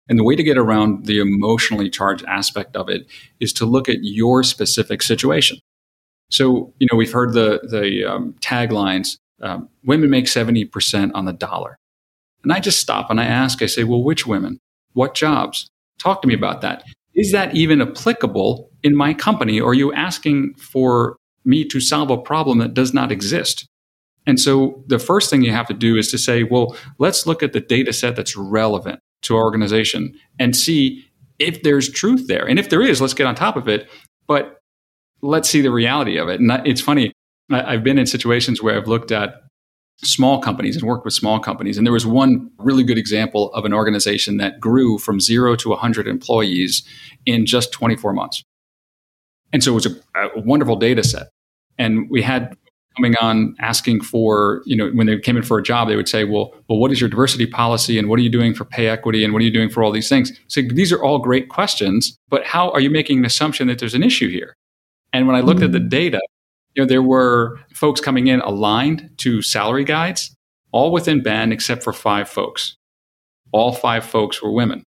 And 0.09 0.19
the 0.19 0.25
way 0.25 0.37
to 0.37 0.43
get 0.43 0.57
around 0.57 1.07
the 1.07 1.19
emotionally 1.19 1.91
charged 1.91 2.25
aspect 2.27 2.77
of 2.77 2.89
it 2.89 3.07
is 3.41 3.53
to 3.55 3.67
look 3.67 3.89
at 3.89 3.97
your 4.03 4.45
specific 4.45 5.03
situation. 5.03 5.59
So, 6.31 6.73
you 6.79 6.89
know, 6.91 6.97
we've 6.97 7.13
heard 7.13 7.33
the, 7.33 7.61
the 7.69 8.05
um, 8.05 8.35
taglines 8.41 9.19
um, 9.43 9.69
women 9.85 10.11
make 10.11 10.27
70% 10.27 11.11
on 11.15 11.25
the 11.25 11.33
dollar. 11.33 11.79
And 12.43 12.53
I 12.53 12.61
just 12.61 12.79
stop 12.79 13.11
and 13.11 13.21
I 13.21 13.25
ask, 13.25 13.63
I 13.63 13.67
say, 13.67 13.85
well, 13.85 14.03
which 14.03 14.27
women? 14.27 14.59
What 14.93 15.15
jobs? 15.15 15.69
Talk 15.99 16.23
to 16.23 16.29
me 16.29 16.35
about 16.35 16.61
that. 16.61 16.85
Is 17.17 17.33
that 17.33 17.57
even 17.57 17.81
applicable 17.81 18.71
in 18.83 18.95
my 18.95 19.15
company? 19.15 19.61
Or 19.61 19.71
are 19.71 19.75
you 19.75 19.93
asking 19.93 20.55
for 20.55 21.17
me 21.45 21.65
to 21.65 21.81
solve 21.81 22.11
a 22.11 22.19
problem 22.19 22.59
that 22.59 22.75
does 22.75 22.95
not 22.95 23.11
exist? 23.11 23.67
And 24.27 24.39
so 24.39 24.85
the 24.89 24.99
first 24.99 25.31
thing 25.31 25.43
you 25.43 25.53
have 25.53 25.69
to 25.69 25.75
do 25.75 25.97
is 25.97 26.11
to 26.11 26.19
say, 26.19 26.43
well, 26.43 26.77
let's 26.99 27.27
look 27.27 27.43
at 27.43 27.53
the 27.53 27.61
data 27.61 27.93
set 27.93 28.17
that's 28.17 28.37
relevant 28.37 29.01
to 29.23 29.37
our 29.37 29.43
organization 29.43 30.15
and 30.39 30.55
see 30.55 31.05
if 31.39 31.63
there's 31.63 31.89
truth 31.91 32.27
there. 32.27 32.47
And 32.47 32.59
if 32.59 32.69
there 32.69 32.83
is, 32.83 33.01
let's 33.01 33.15
get 33.15 33.27
on 33.27 33.35
top 33.35 33.57
of 33.57 33.69
it. 33.69 33.89
But 34.27 34.61
let's 35.23 35.49
see 35.49 35.61
the 35.61 35.71
reality 35.71 36.19
of 36.19 36.29
it. 36.29 36.41
And 36.41 36.51
it's 36.67 36.81
funny, 36.81 37.13
I've 37.51 37.85
been 37.85 37.99
in 37.99 38.07
situations 38.07 38.63
where 38.63 38.77
I've 38.77 38.89
looked 38.89 39.13
at 39.13 39.43
small 40.03 40.41
companies 40.41 40.77
and 40.77 40.85
worked 40.85 41.05
with 41.05 41.15
small 41.15 41.41
companies. 41.41 41.79
And 41.79 41.87
there 41.87 41.93
was 41.93 42.07
one 42.07 42.51
really 42.59 42.85
good 42.85 42.99
example 42.99 43.53
of 43.55 43.65
an 43.65 43.73
organization 43.73 44.37
that 44.39 44.61
grew 44.61 44.99
from 44.99 45.21
zero 45.21 45.57
to 45.57 45.71
100 45.71 46.07
employees 46.07 46.87
in 47.25 47.47
just 47.47 47.73
24 47.73 48.13
months. 48.13 48.43
And 49.53 49.63
so 49.63 49.73
it 49.73 49.75
was 49.75 49.87
a, 49.87 49.97
a 50.37 50.41
wonderful 50.41 50.77
data 50.77 51.03
set. 51.03 51.29
And 51.79 52.11
we 52.11 52.23
had 52.23 52.57
coming 52.97 53.15
on 53.17 53.55
asking 53.61 54.01
for, 54.01 54.63
you 54.65 54.75
know, 54.75 54.91
when 54.91 55.07
they 55.07 55.19
came 55.19 55.37
in 55.37 55.43
for 55.43 55.59
a 55.59 55.63
job, 55.63 55.89
they 55.89 55.97
would 55.97 56.09
say, 56.09 56.25
well, 56.25 56.55
well, 56.69 56.79
what 56.79 56.91
is 56.91 57.01
your 57.01 57.11
diversity 57.11 57.47
policy 57.47 57.99
and 57.99 58.09
what 58.09 58.19
are 58.19 58.23
you 58.23 58.31
doing 58.31 58.55
for 58.55 58.65
pay 58.65 58.89
equity 58.89 59.23
and 59.23 59.33
what 59.33 59.43
are 59.43 59.45
you 59.45 59.53
doing 59.53 59.69
for 59.69 59.83
all 59.83 59.93
these 59.93 60.09
things? 60.09 60.33
So 60.49 60.63
these 60.63 60.93
are 60.93 61.03
all 61.03 61.19
great 61.19 61.51
questions, 61.51 62.17
but 62.29 62.45
how 62.45 62.71
are 62.71 62.81
you 62.81 62.91
making 62.91 63.19
an 63.19 63.25
assumption 63.27 63.69
that 63.69 63.79
there's 63.79 63.95
an 63.95 64.03
issue 64.03 64.31
here? 64.31 64.55
And 65.13 65.27
when 65.27 65.37
I 65.37 65.41
looked 65.41 65.61
mm-hmm. 65.61 65.67
at 65.67 65.73
the 65.73 65.81
data, 65.81 66.21
you 66.77 66.83
know, 66.83 66.87
there 66.87 67.03
were 67.03 67.59
folks 67.73 68.01
coming 68.01 68.27
in 68.27 68.41
aligned 68.41 69.11
to 69.19 69.41
salary 69.41 69.85
guides, 69.85 70.37
all 70.73 70.93
within 70.93 71.23
band 71.23 71.53
except 71.53 71.83
for 71.83 71.93
five 71.93 72.29
folks. 72.29 72.77
All 73.51 73.73
five 73.73 74.05
folks 74.05 74.43
were 74.43 74.53
women. 74.53 74.85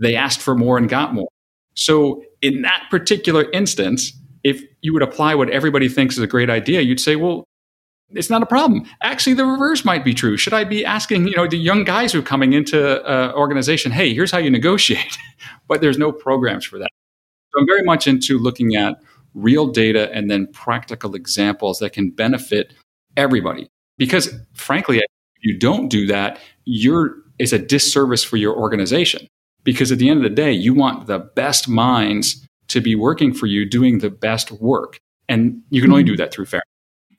They 0.00 0.16
asked 0.16 0.40
for 0.40 0.56
more 0.56 0.76
and 0.76 0.88
got 0.88 1.14
more. 1.14 1.28
So 1.74 2.24
in 2.42 2.62
that 2.62 2.88
particular 2.90 3.48
instance, 3.52 4.12
if 4.42 4.62
you 4.82 4.92
would 4.92 5.02
apply 5.02 5.36
what 5.36 5.48
everybody 5.50 5.88
thinks 5.88 6.16
is 6.16 6.22
a 6.22 6.26
great 6.26 6.50
idea, 6.50 6.80
you'd 6.80 7.00
say, 7.00 7.14
well, 7.14 7.44
it's 8.10 8.30
not 8.30 8.42
a 8.42 8.46
problem. 8.46 8.84
Actually, 9.02 9.34
the 9.34 9.44
reverse 9.44 9.84
might 9.84 10.04
be 10.04 10.14
true. 10.14 10.36
Should 10.36 10.54
I 10.54 10.64
be 10.64 10.84
asking, 10.84 11.28
you 11.28 11.36
know, 11.36 11.46
the 11.46 11.58
young 11.58 11.84
guys 11.84 12.12
who 12.12 12.20
are 12.20 12.22
coming 12.22 12.52
into 12.52 13.04
uh, 13.04 13.32
organization, 13.36 13.92
hey, 13.92 14.12
here's 14.12 14.32
how 14.32 14.38
you 14.38 14.50
negotiate, 14.50 15.18
but 15.68 15.80
there's 15.80 15.98
no 15.98 16.10
programs 16.10 16.64
for 16.64 16.78
that. 16.78 16.88
So 17.52 17.60
I'm 17.60 17.66
very 17.66 17.82
much 17.82 18.08
into 18.08 18.38
looking 18.38 18.74
at 18.74 18.96
real 19.38 19.66
data 19.68 20.12
and 20.12 20.30
then 20.30 20.46
practical 20.52 21.14
examples 21.14 21.78
that 21.78 21.92
can 21.92 22.10
benefit 22.10 22.74
everybody. 23.16 23.68
Because 23.96 24.34
frankly, 24.54 24.98
if 24.98 25.04
you 25.42 25.58
don't 25.58 25.88
do 25.88 26.06
that, 26.06 26.38
you're 26.64 27.16
is 27.38 27.52
a 27.52 27.58
disservice 27.58 28.24
for 28.24 28.36
your 28.36 28.56
organization. 28.56 29.26
Because 29.62 29.92
at 29.92 29.98
the 29.98 30.08
end 30.08 30.24
of 30.24 30.30
the 30.30 30.34
day, 30.34 30.52
you 30.52 30.74
want 30.74 31.06
the 31.06 31.18
best 31.18 31.68
minds 31.68 32.46
to 32.68 32.80
be 32.80 32.94
working 32.94 33.32
for 33.32 33.46
you 33.46 33.68
doing 33.68 33.98
the 33.98 34.10
best 34.10 34.50
work. 34.50 34.98
And 35.28 35.62
you 35.70 35.80
can 35.82 35.90
only 35.90 36.04
do 36.04 36.16
that 36.16 36.32
through 36.32 36.46
fair. 36.46 36.62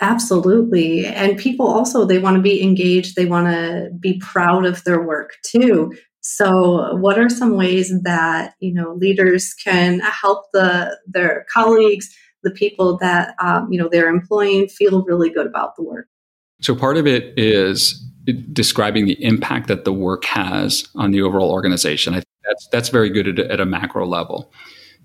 Absolutely. 0.02 1.06
And 1.06 1.38
people 1.38 1.68
also 1.68 2.06
they 2.06 2.20
want 2.20 2.38
to 2.38 2.42
be 2.42 2.64
engaged, 2.64 3.16
they 3.16 3.26
want 3.26 3.48
to 3.48 3.92
be 4.00 4.18
proud 4.20 4.66
of 4.66 4.84
their 4.84 5.02
work 5.02 5.38
too. 5.44 5.94
So, 6.22 6.96
what 6.98 7.18
are 7.18 7.30
some 7.30 7.56
ways 7.56 7.94
that 8.04 8.56
you 8.60 8.74
know 8.74 8.94
leaders 8.94 9.54
can 9.54 10.00
help 10.00 10.46
the 10.54 10.98
their 11.08 11.46
colleagues, 11.52 12.14
the 12.44 12.52
people 12.52 12.98
that 12.98 13.36
um, 13.42 13.72
you 13.72 13.80
know 13.80 13.90
they're 13.90 14.10
employing, 14.10 14.68
feel 14.68 15.04
really 15.04 15.30
good 15.30 15.48
about 15.48 15.76
the 15.76 15.84
work? 15.84 16.08
So, 16.62 16.76
part 16.76 16.98
of 16.98 17.08
it 17.08 17.34
is 17.38 18.06
describing 18.52 19.06
the 19.06 19.24
impact 19.24 19.68
that 19.68 19.86
the 19.86 19.94
work 19.94 20.26
has 20.26 20.88
on 20.96 21.12
the 21.12 21.22
overall 21.22 21.52
organization. 21.52 22.14
I 22.14 22.18
think 22.18 22.28
that's 22.44 22.68
that's 22.72 22.90
very 22.90 23.10
good 23.10 23.40
at, 23.40 23.52
at 23.52 23.60
a 23.60 23.66
macro 23.66 24.06
level. 24.06 24.52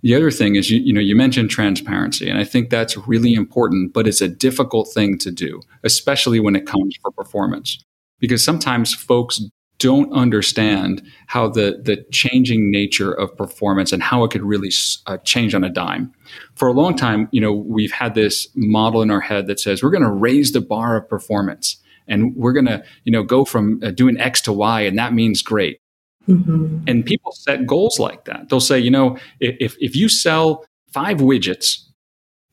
The 0.03 0.15
other 0.15 0.31
thing 0.31 0.57
is, 0.57 0.71
you, 0.71 0.81
you 0.81 0.93
know, 0.93 1.01
you 1.01 1.17
mentioned 1.17 1.49
transparency, 1.49 2.29
and 2.29 2.39
I 2.39 2.45
think 2.45 2.69
that's 2.69 2.97
really 3.07 3.35
important, 3.35 3.95
but 3.95 4.07
it's 4.07 4.21
a 4.21 4.29
difficult 4.29 4.93
thing 4.93 5.17
to 5.19 5.31
do, 5.31 5.63
especially 5.83 6.41
when 6.41 6.57
it 6.57 6.67
comes 6.67 6.95
for 7.01 7.11
performance, 7.13 7.83
because 8.19 8.45
sometimes 8.45 8.93
folks 8.93 9.41
don't 9.85 10.11
understand 10.15 11.03
how 11.27 11.47
the 11.47 11.79
the 11.83 12.03
changing 12.11 12.71
nature 12.71 13.13
of 13.13 13.37
performance 13.37 13.93
and 13.93 14.03
how 14.03 14.25
it 14.25 14.31
could 14.31 14.43
really 14.43 14.71
uh, 15.07 15.19
change 15.19 15.55
on 15.55 15.63
a 15.63 15.69
dime. 15.69 16.11
For 16.55 16.69
a 16.69 16.73
long 16.73 16.97
time, 16.97 17.29
you 17.33 17.41
know, 17.43 17.53
we've 17.53 17.93
had 17.93 18.15
this 18.15 18.49
model 18.55 19.03
in 19.03 19.11
our 19.11 19.21
head 19.21 19.47
that 19.49 19.61
says 19.61 19.83
we're 19.83 19.91
going 19.91 20.03
to 20.03 20.11
raise 20.11 20.53
the 20.53 20.63
bar 20.63 20.97
of 20.97 21.07
performance 21.07 21.77
and 22.09 22.35
we're 22.35 22.55
going 22.55 22.65
to, 22.65 22.83
you 23.05 23.13
know, 23.13 23.23
go 23.23 23.45
from 23.45 23.79
uh, 23.83 23.91
doing 23.91 24.19
X 24.19 24.41
to 24.43 24.55
Y 24.55 24.81
and 24.81 24.99
that 24.99 25.13
means 25.13 25.43
great. 25.43 25.81
Mm-hmm. 26.27 26.85
And 26.87 27.05
people 27.05 27.33
set 27.33 27.67
goals 27.67 27.99
like 27.99 28.25
that. 28.25 28.49
They'll 28.49 28.61
say, 28.61 28.79
you 28.79 28.91
know, 28.91 29.19
if 29.39 29.77
if 29.81 29.95
you 29.95 30.09
sell 30.09 30.65
5 30.95 31.19
widgets, 31.19 31.83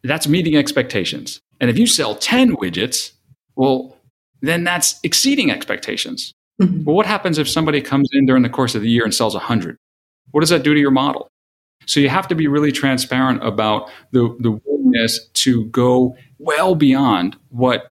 that's 0.04 0.28
meeting 0.28 0.58
expectations. 0.58 1.39
And 1.62 1.70
if 1.70 1.80
you 1.80 1.88
sell 1.88 2.15
10 2.15 2.58
widgets, 2.58 3.13
well, 3.56 3.96
then 4.41 4.65
that's 4.65 5.00
exceeding 5.04 5.50
expectations. 5.50 6.34
Mm-hmm. 6.62 6.84
But 6.84 6.93
what 6.93 7.06
happens 7.06 7.38
if 7.38 7.50
somebody 7.50 7.82
comes 7.82 8.10
in 8.13 8.26
during 8.26 8.43
the 8.43 8.50
course 8.50 8.76
of 8.76 8.82
the 8.82 8.89
year 8.89 9.04
and 9.04 9.13
sells 9.13 9.34
100? 9.34 9.78
What 10.32 10.41
does 10.41 10.50
that 10.50 10.63
do 10.63 10.74
to 10.74 10.80
your 10.80 10.91
model? 10.91 11.28
So 11.86 12.00
you 12.00 12.10
have 12.10 12.28
to 12.28 12.36
be 12.36 12.47
really 12.47 12.71
transparent 12.71 13.43
about 13.43 13.89
the, 14.12 14.36
the 14.39 14.52
willingness 14.52 15.28
to 15.34 15.65
go 15.65 16.15
well 16.38 16.76
beyond 16.76 17.36
what 17.50 17.88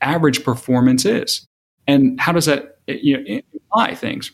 average 0.00 0.42
performance 0.42 1.04
is. 1.04 1.46
And 1.86 2.18
how 2.20 2.32
does 2.32 2.46
that 2.46 2.78
you 2.86 3.18
know, 3.18 3.40
imply 3.52 3.94
things? 3.94 4.32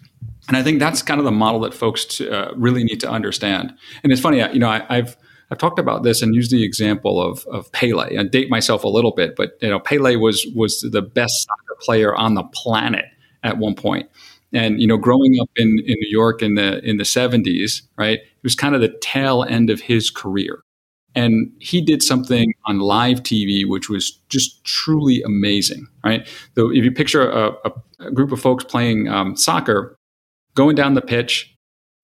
And 0.48 0.57
I 0.57 0.62
think 0.62 0.79
that's 0.79 1.02
kind 1.02 1.18
of 1.18 1.24
the 1.24 1.33
model 1.33 1.61
that 1.61 1.74
folks 1.74 2.05
to, 2.05 2.31
uh, 2.31 2.55
really 2.55 2.85
need 2.85 3.00
to 3.00 3.11
understand. 3.11 3.74
And 4.05 4.12
it's 4.12 4.20
funny, 4.20 4.38
you 4.38 4.61
know, 4.61 4.68
I, 4.68 4.94
have 4.94 5.16
I've 5.50 5.59
talked 5.59 5.79
about 5.79 6.02
this 6.02 6.22
and 6.22 6.35
used 6.35 6.50
the 6.50 6.64
example 6.64 7.20
of 7.20 7.46
of 7.46 7.70
Pele. 7.72 8.16
I 8.16 8.22
date 8.24 8.50
myself 8.50 8.85
a 8.85 8.88
little 8.88 9.12
bit, 9.12 9.35
but 9.37 9.59
you 9.61 9.68
know, 9.68 9.81
Pele 9.81 10.16
was 10.16 10.46
was 10.55 10.81
the 10.81 11.02
best 11.02 11.46
soccer 11.46 11.76
player 11.81 12.14
on 12.14 12.35
the 12.35 12.44
planet 12.44 13.07
at 13.46 13.59
one 13.59 13.74
point. 13.74 14.09
And 14.52 14.80
you 14.80 14.87
know, 14.87 14.96
growing 14.96 15.38
up 15.40 15.50
in, 15.56 15.68
in 15.87 15.96
New 16.00 16.09
York 16.09 16.42
in 16.42 16.54
the 16.54 16.85
in 16.88 16.98
the 16.98 17.04
seventies, 17.04 17.82
right, 17.96 18.18
it 18.18 18.42
was 18.42 18.54
kind 18.54 18.74
of 18.74 18.80
the 18.80 18.94
tail 19.00 19.44
end 19.44 19.70
of 19.70 19.80
his 19.80 20.11
career. 20.11 20.61
And 21.14 21.50
he 21.61 21.80
did 21.80 22.02
something 22.02 22.52
on 22.66 22.78
live 22.78 23.22
TV 23.22 23.66
which 23.66 23.88
was 23.88 24.20
just 24.28 24.62
truly 24.64 25.22
amazing, 25.22 25.87
right? 26.04 26.28
So 26.54 26.70
if 26.70 26.85
you 26.85 26.92
picture 26.92 27.30
a, 27.30 27.52
a 28.00 28.11
group 28.11 28.32
of 28.32 28.40
folks 28.40 28.64
playing 28.64 29.09
um, 29.09 29.37
soccer, 29.37 29.96
going 30.54 30.76
down 30.76 30.94
the 30.94 31.00
pitch, 31.00 31.54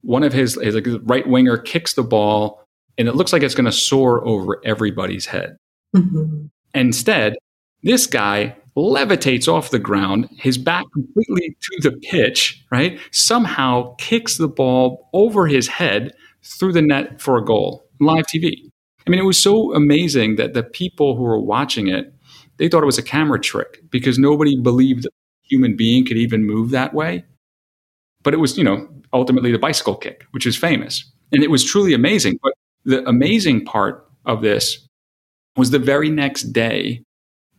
one 0.01 0.23
of 0.23 0.33
his, 0.33 0.55
his 0.63 0.77
right 1.03 1.29
winger 1.29 1.59
kicks 1.59 1.93
the 1.93 2.03
ball, 2.03 2.65
and 2.97 3.07
it 3.07 3.15
looks 3.15 3.33
like 3.33 3.43
it's 3.43 3.55
going 3.55 3.67
to 3.67 3.73
soar 3.73 4.27
over 4.27 4.61
everybody's 4.65 5.27
head. 5.27 5.57
Mm-hmm. 5.95 6.47
Instead, 6.75 7.37
this 7.83 8.07
guy 8.07 8.57
levitates 8.77 9.53
off 9.53 9.71
the 9.71 9.79
ground, 9.79 10.29
his 10.39 10.57
back 10.57 10.85
completely 10.93 11.57
to 11.61 11.91
the 11.91 11.97
pitch, 11.99 12.65
right? 12.71 12.99
Somehow 13.11 13.95
kicks 13.97 14.39
the 14.39 14.49
ball 14.49 15.09
over 15.13 15.47
his 15.47 15.69
head 15.69 16.13
through 16.43 16.73
the 16.73 16.83
net 16.83 17.21
for 17.21 17.37
a 17.37 17.45
goal. 17.45 17.85
live 18.01 18.25
TV. 18.35 18.55
I 19.07 19.11
mean, 19.11 19.21
it 19.21 19.25
was 19.25 19.41
so 19.41 19.75
amazing 19.75 20.37
that 20.37 20.55
the 20.55 20.63
people 20.63 21.17
who 21.17 21.23
were 21.23 21.41
watching 21.41 21.89
it, 21.89 22.13
they 22.59 22.69
thought 22.69 22.83
it 22.83 22.87
was 22.87 22.99
a 22.99 23.03
camera 23.03 23.41
trick 23.41 23.83
because 23.91 24.19
nobody 24.19 24.61
believed 24.61 25.07
a 25.07 25.11
human 25.43 25.77
being 25.77 26.05
could 26.05 26.17
even 26.17 26.45
move 26.45 26.71
that 26.71 26.95
way. 26.95 27.25
But 28.23 28.35
it 28.35 28.39
was, 28.39 28.57
you 28.57 28.65
know, 28.65 28.89
ultimately 29.13 29.53
the 29.53 29.59
bicycle 29.59 29.97
kick, 29.97 30.25
which 30.31 30.47
is 30.47 30.57
famous. 30.57 31.05
And 31.33 31.43
it 31.43 31.51
was 31.51 31.65
truly 31.65 31.93
amazing. 31.95 32.39
But 32.43 32.55
the 32.85 33.07
amazing 33.09 33.65
part 33.65 34.07
of 34.25 34.43
this 34.43 34.87
was 35.57 35.71
the 35.71 35.79
very 35.79 36.09
next 36.09 36.45
day, 36.53 37.03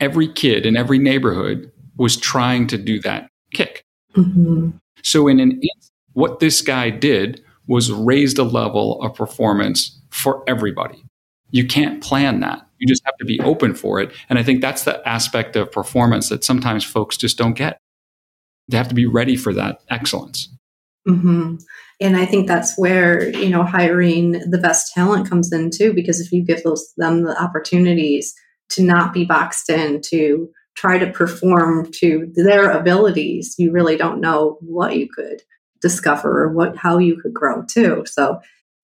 every 0.03 0.27
kid 0.27 0.65
in 0.65 0.75
every 0.75 0.99
neighborhood 0.99 1.71
was 1.97 2.17
trying 2.17 2.67
to 2.67 2.77
do 2.77 2.99
that 2.99 3.29
kick. 3.53 3.85
Mm-hmm. 4.15 4.71
So, 5.01 5.27
in 5.27 5.39
an 5.39 5.61
what 6.11 6.39
this 6.39 6.61
guy 6.61 6.89
did 6.89 7.41
was 7.67 7.91
raised 7.91 8.37
a 8.37 8.43
level 8.43 9.01
of 9.01 9.15
performance 9.15 9.99
for 10.09 10.43
everybody. 10.45 11.03
You 11.51 11.65
can't 11.65 12.03
plan 12.03 12.41
that. 12.41 12.67
You 12.79 12.87
just 12.87 13.03
have 13.05 13.15
to 13.17 13.25
be 13.25 13.39
open 13.39 13.73
for 13.73 14.01
it. 14.01 14.11
And 14.29 14.37
I 14.37 14.43
think 14.43 14.61
that's 14.61 14.83
the 14.83 15.07
aspect 15.07 15.55
of 15.55 15.71
performance 15.71 16.27
that 16.29 16.43
sometimes 16.43 16.83
folks 16.83 17.15
just 17.15 17.37
don't 17.37 17.53
get. 17.53 17.77
They 18.67 18.77
have 18.77 18.89
to 18.89 18.95
be 18.95 19.05
ready 19.05 19.37
for 19.37 19.53
that 19.53 19.79
excellence. 19.89 20.49
Mm-hmm. 21.07 21.55
And 22.01 22.17
I 22.17 22.25
think 22.25 22.47
that's 22.47 22.77
where 22.77 23.29
you 23.29 23.49
know 23.49 23.63
hiring 23.63 24.33
the 24.49 24.57
best 24.57 24.93
talent 24.93 25.29
comes 25.29 25.51
in 25.53 25.71
too, 25.71 25.93
because 25.93 26.19
if 26.19 26.31
you 26.33 26.43
give 26.45 26.63
those 26.63 26.93
them 26.97 27.23
the 27.23 27.41
opportunities 27.41 28.33
to 28.73 28.83
not 28.83 29.13
be 29.13 29.25
boxed 29.25 29.69
in, 29.69 30.01
to 30.09 30.49
try 30.75 30.97
to 30.97 31.11
perform 31.11 31.91
to 31.91 32.31
their 32.35 32.71
abilities, 32.71 33.55
you 33.57 33.71
really 33.71 33.95
don't 33.95 34.21
know 34.21 34.57
what 34.61 34.95
you 34.95 35.07
could 35.13 35.41
discover 35.81 36.43
or 36.43 36.53
what 36.53 36.77
how 36.77 36.97
you 36.97 37.19
could 37.21 37.33
grow 37.33 37.63
too. 37.63 38.03
So 38.05 38.39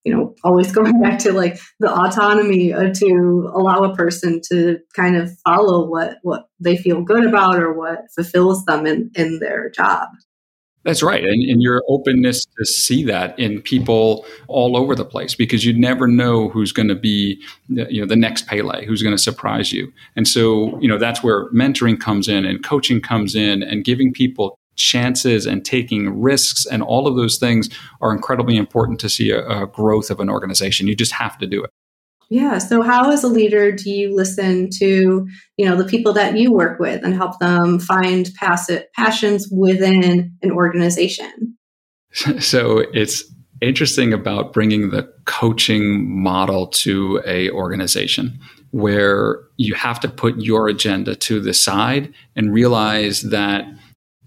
you 0.06 0.16
know, 0.16 0.36
always 0.44 0.72
going 0.76 1.02
back 1.02 1.20
to 1.20 1.34
like 1.34 1.60
the 1.80 1.92
autonomy 1.92 2.74
uh, 2.74 2.94
to 2.94 3.52
allow 3.54 3.84
a 3.84 3.96
person 3.96 4.42
to 4.50 4.80
kind 4.96 5.16
of 5.16 5.32
follow 5.40 5.88
what 5.88 6.18
what 6.24 6.48
they 6.60 6.78
feel 6.78 7.02
good 7.02 7.26
about 7.26 7.62
or 7.62 7.74
what 7.74 8.12
fulfills 8.16 8.66
them 8.66 8.86
in 8.86 9.12
in 9.16 9.40
their 9.40 9.70
job. 9.70 10.10
That's 10.90 11.04
right. 11.04 11.24
And, 11.24 11.44
and, 11.48 11.62
your 11.62 11.84
openness 11.88 12.48
to 12.58 12.66
see 12.66 13.04
that 13.04 13.38
in 13.38 13.62
people 13.62 14.26
all 14.48 14.76
over 14.76 14.96
the 14.96 15.06
place 15.06 15.36
because 15.36 15.64
you 15.64 15.72
never 15.72 16.08
know 16.08 16.50
who's 16.50 16.72
going 16.72 16.88
to 16.88 16.96
be, 16.96 17.40
you 17.68 18.02
know, 18.02 18.08
the 18.08 18.16
next 18.16 18.48
Pele, 18.48 18.88
who's 18.88 19.04
going 19.04 19.16
to 19.16 19.22
surprise 19.22 19.72
you. 19.72 19.94
And 20.16 20.28
so, 20.28 20.80
you 20.82 20.88
know, 20.88 20.98
that's 20.98 21.22
where 21.22 21.48
mentoring 21.52 22.00
comes 22.00 22.28
in 22.28 22.44
and 22.44 22.64
coaching 22.64 23.02
comes 23.02 23.36
in 23.36 23.62
and 23.62 23.86
giving 23.86 24.12
people 24.12 24.58
chances 24.78 25.46
and 25.46 25.64
taking 25.64 26.20
risks 26.20 26.66
and 26.66 26.82
all 26.82 27.06
of 27.06 27.16
those 27.16 27.38
things 27.38 27.70
are 28.02 28.12
incredibly 28.12 28.58
important 28.58 29.00
to 29.02 29.10
see 29.10 29.30
a, 29.30 29.48
a 29.48 29.68
growth 29.68 30.10
of 30.10 30.20
an 30.20 30.28
organization. 30.28 30.88
You 30.88 30.96
just 30.96 31.12
have 31.12 31.38
to 31.38 31.46
do 31.46 31.64
it. 31.64 31.70
Yeah. 32.30 32.60
So, 32.60 32.82
how 32.84 33.12
as 33.12 33.24
a 33.24 33.28
leader 33.28 33.72
do 33.72 33.90
you 33.90 34.16
listen 34.16 34.70
to 34.80 35.28
you 35.58 35.66
know 35.66 35.76
the 35.76 35.86
people 35.86 36.14
that 36.14 36.38
you 36.38 36.54
work 36.54 36.80
with 36.80 37.04
and 37.04 37.14
help 37.14 37.40
them 37.40 37.80
find 37.80 38.30
passive 38.36 38.84
passions 38.94 39.50
within 39.52 40.36
an 40.42 40.52
organization? 40.52 41.56
So 42.40 42.80
it's 42.92 43.24
interesting 43.62 44.14
about 44.14 44.52
bringing 44.52 44.90
the 44.90 45.04
coaching 45.26 46.22
model 46.24 46.66
to 46.68 47.22
a 47.26 47.52
organization 47.52 48.40
where 48.72 49.42
you 49.58 49.74
have 49.76 50.00
to 50.00 50.08
put 50.08 50.40
your 50.42 50.68
agenda 50.68 51.16
to 51.16 51.40
the 51.40 51.54
side 51.54 52.14
and 52.36 52.54
realize 52.54 53.22
that 53.22 53.66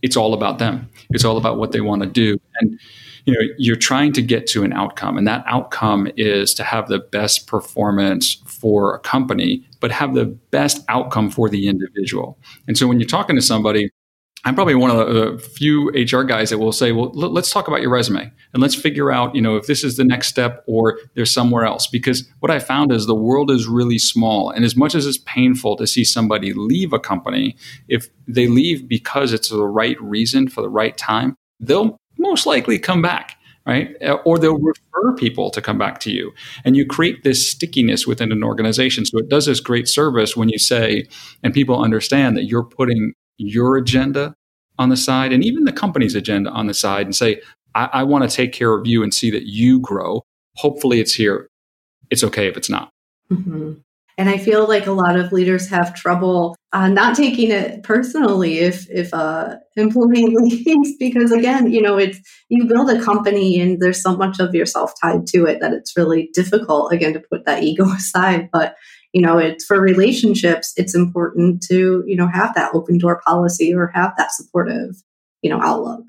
it's 0.02 0.16
all 0.16 0.34
about 0.34 0.58
them. 0.58 0.88
It's 1.10 1.24
all 1.24 1.36
about 1.36 1.58
what 1.58 1.72
they 1.72 1.80
want 1.80 2.02
to 2.02 2.08
do. 2.08 2.38
And 2.60 2.78
you 3.24 3.32
know, 3.34 3.40
you're 3.58 3.76
trying 3.76 4.12
to 4.14 4.22
get 4.22 4.46
to 4.48 4.64
an 4.64 4.72
outcome, 4.72 5.16
and 5.16 5.26
that 5.26 5.44
outcome 5.46 6.08
is 6.16 6.54
to 6.54 6.64
have 6.64 6.88
the 6.88 6.98
best 6.98 7.46
performance 7.46 8.42
for 8.46 8.94
a 8.94 8.98
company, 8.98 9.64
but 9.80 9.90
have 9.90 10.14
the 10.14 10.26
best 10.26 10.82
outcome 10.88 11.30
for 11.30 11.48
the 11.48 11.68
individual. 11.68 12.38
And 12.66 12.76
so 12.76 12.86
when 12.86 12.98
you're 12.98 13.08
talking 13.08 13.36
to 13.36 13.42
somebody, 13.42 13.90
I'm 14.44 14.56
probably 14.56 14.74
one 14.74 14.90
of 14.90 14.96
the 14.96 15.34
uh, 15.34 15.38
few 15.38 15.90
HR 15.90 16.24
guys 16.24 16.50
that 16.50 16.58
will 16.58 16.72
say, 16.72 16.90
"Well, 16.90 17.12
let's 17.14 17.52
talk 17.52 17.68
about 17.68 17.80
your 17.80 17.90
resume 17.90 18.32
and 18.52 18.60
let's 18.60 18.74
figure 18.74 19.12
out, 19.12 19.36
you 19.36 19.40
know, 19.40 19.56
if 19.56 19.68
this 19.68 19.84
is 19.84 19.96
the 19.96 20.04
next 20.04 20.28
step 20.28 20.64
or 20.66 20.98
there's 21.14 21.32
somewhere 21.32 21.64
else." 21.64 21.86
Because 21.86 22.28
what 22.40 22.50
I 22.50 22.58
found 22.58 22.90
is 22.90 23.06
the 23.06 23.14
world 23.14 23.52
is 23.52 23.68
really 23.68 23.98
small, 23.98 24.50
and 24.50 24.64
as 24.64 24.74
much 24.74 24.96
as 24.96 25.06
it's 25.06 25.18
painful 25.18 25.76
to 25.76 25.86
see 25.86 26.02
somebody 26.02 26.52
leave 26.54 26.92
a 26.92 26.98
company, 26.98 27.56
if 27.86 28.08
they 28.26 28.48
leave 28.48 28.88
because 28.88 29.32
it's 29.32 29.48
the 29.48 29.64
right 29.64 30.00
reason 30.02 30.48
for 30.48 30.60
the 30.60 30.68
right 30.68 30.96
time, 30.96 31.36
they'll 31.60 31.96
most 32.22 32.46
likely 32.46 32.78
come 32.78 33.02
back, 33.02 33.36
right? 33.66 33.94
Or 34.24 34.38
they'll 34.38 34.58
refer 34.58 35.14
people 35.16 35.50
to 35.50 35.60
come 35.60 35.76
back 35.76 35.98
to 36.00 36.10
you, 36.10 36.32
and 36.64 36.76
you 36.76 36.86
create 36.86 37.22
this 37.24 37.48
stickiness 37.48 38.06
within 38.06 38.32
an 38.32 38.42
organization. 38.42 39.04
So 39.04 39.18
it 39.18 39.28
does 39.28 39.46
this 39.46 39.60
great 39.60 39.88
service 39.88 40.36
when 40.36 40.48
you 40.48 40.58
say, 40.58 41.06
and 41.42 41.52
people 41.52 41.82
understand 41.82 42.36
that 42.36 42.44
you're 42.44 42.64
putting 42.64 43.12
your 43.36 43.76
agenda 43.76 44.34
on 44.78 44.88
the 44.88 44.96
side 44.96 45.32
and 45.32 45.44
even 45.44 45.64
the 45.64 45.72
company's 45.72 46.14
agenda 46.14 46.50
on 46.50 46.66
the 46.66 46.74
side 46.74 47.06
and 47.06 47.14
say, 47.14 47.40
I, 47.74 47.88
I 47.92 48.02
want 48.04 48.28
to 48.28 48.34
take 48.34 48.52
care 48.52 48.74
of 48.74 48.86
you 48.86 49.02
and 49.02 49.12
see 49.12 49.30
that 49.30 49.44
you 49.44 49.80
grow. 49.80 50.22
Hopefully 50.56 51.00
it's 51.00 51.14
here. 51.14 51.48
It's 52.10 52.24
okay 52.24 52.46
if 52.46 52.56
it's 52.56 52.70
not. 52.70 52.90
Mm-hmm. 53.30 53.74
And 54.18 54.28
I 54.28 54.38
feel 54.38 54.68
like 54.68 54.86
a 54.86 54.92
lot 54.92 55.18
of 55.18 55.32
leaders 55.32 55.68
have 55.68 55.94
trouble 55.94 56.56
uh, 56.72 56.88
not 56.88 57.16
taking 57.16 57.50
it 57.50 57.82
personally 57.82 58.58
if 58.58 58.88
if 58.90 59.12
a 59.12 59.58
employee 59.76 60.26
leaves 60.36 60.92
because 60.98 61.32
again, 61.32 61.70
you 61.70 61.82
know, 61.82 61.98
it's 61.98 62.18
you 62.48 62.64
build 62.66 62.90
a 62.90 63.02
company 63.02 63.60
and 63.60 63.80
there's 63.80 64.02
so 64.02 64.16
much 64.16 64.38
of 64.38 64.54
yourself 64.54 64.92
tied 65.00 65.26
to 65.28 65.44
it 65.44 65.60
that 65.60 65.72
it's 65.72 65.96
really 65.96 66.30
difficult 66.32 66.92
again 66.92 67.12
to 67.12 67.20
put 67.20 67.44
that 67.46 67.62
ego 67.62 67.84
aside. 67.92 68.48
But 68.52 68.74
you 69.12 69.20
know 69.20 69.38
it's 69.38 69.64
for 69.64 69.80
relationships 69.80 70.72
it's 70.76 70.94
important 70.94 71.62
to 71.62 72.02
you 72.06 72.16
know 72.16 72.26
have 72.26 72.54
that 72.54 72.74
open 72.74 72.98
door 72.98 73.20
policy 73.26 73.74
or 73.74 73.88
have 73.88 74.12
that 74.16 74.32
supportive 74.32 74.96
you 75.42 75.50
know 75.50 75.60
outlook 75.60 76.04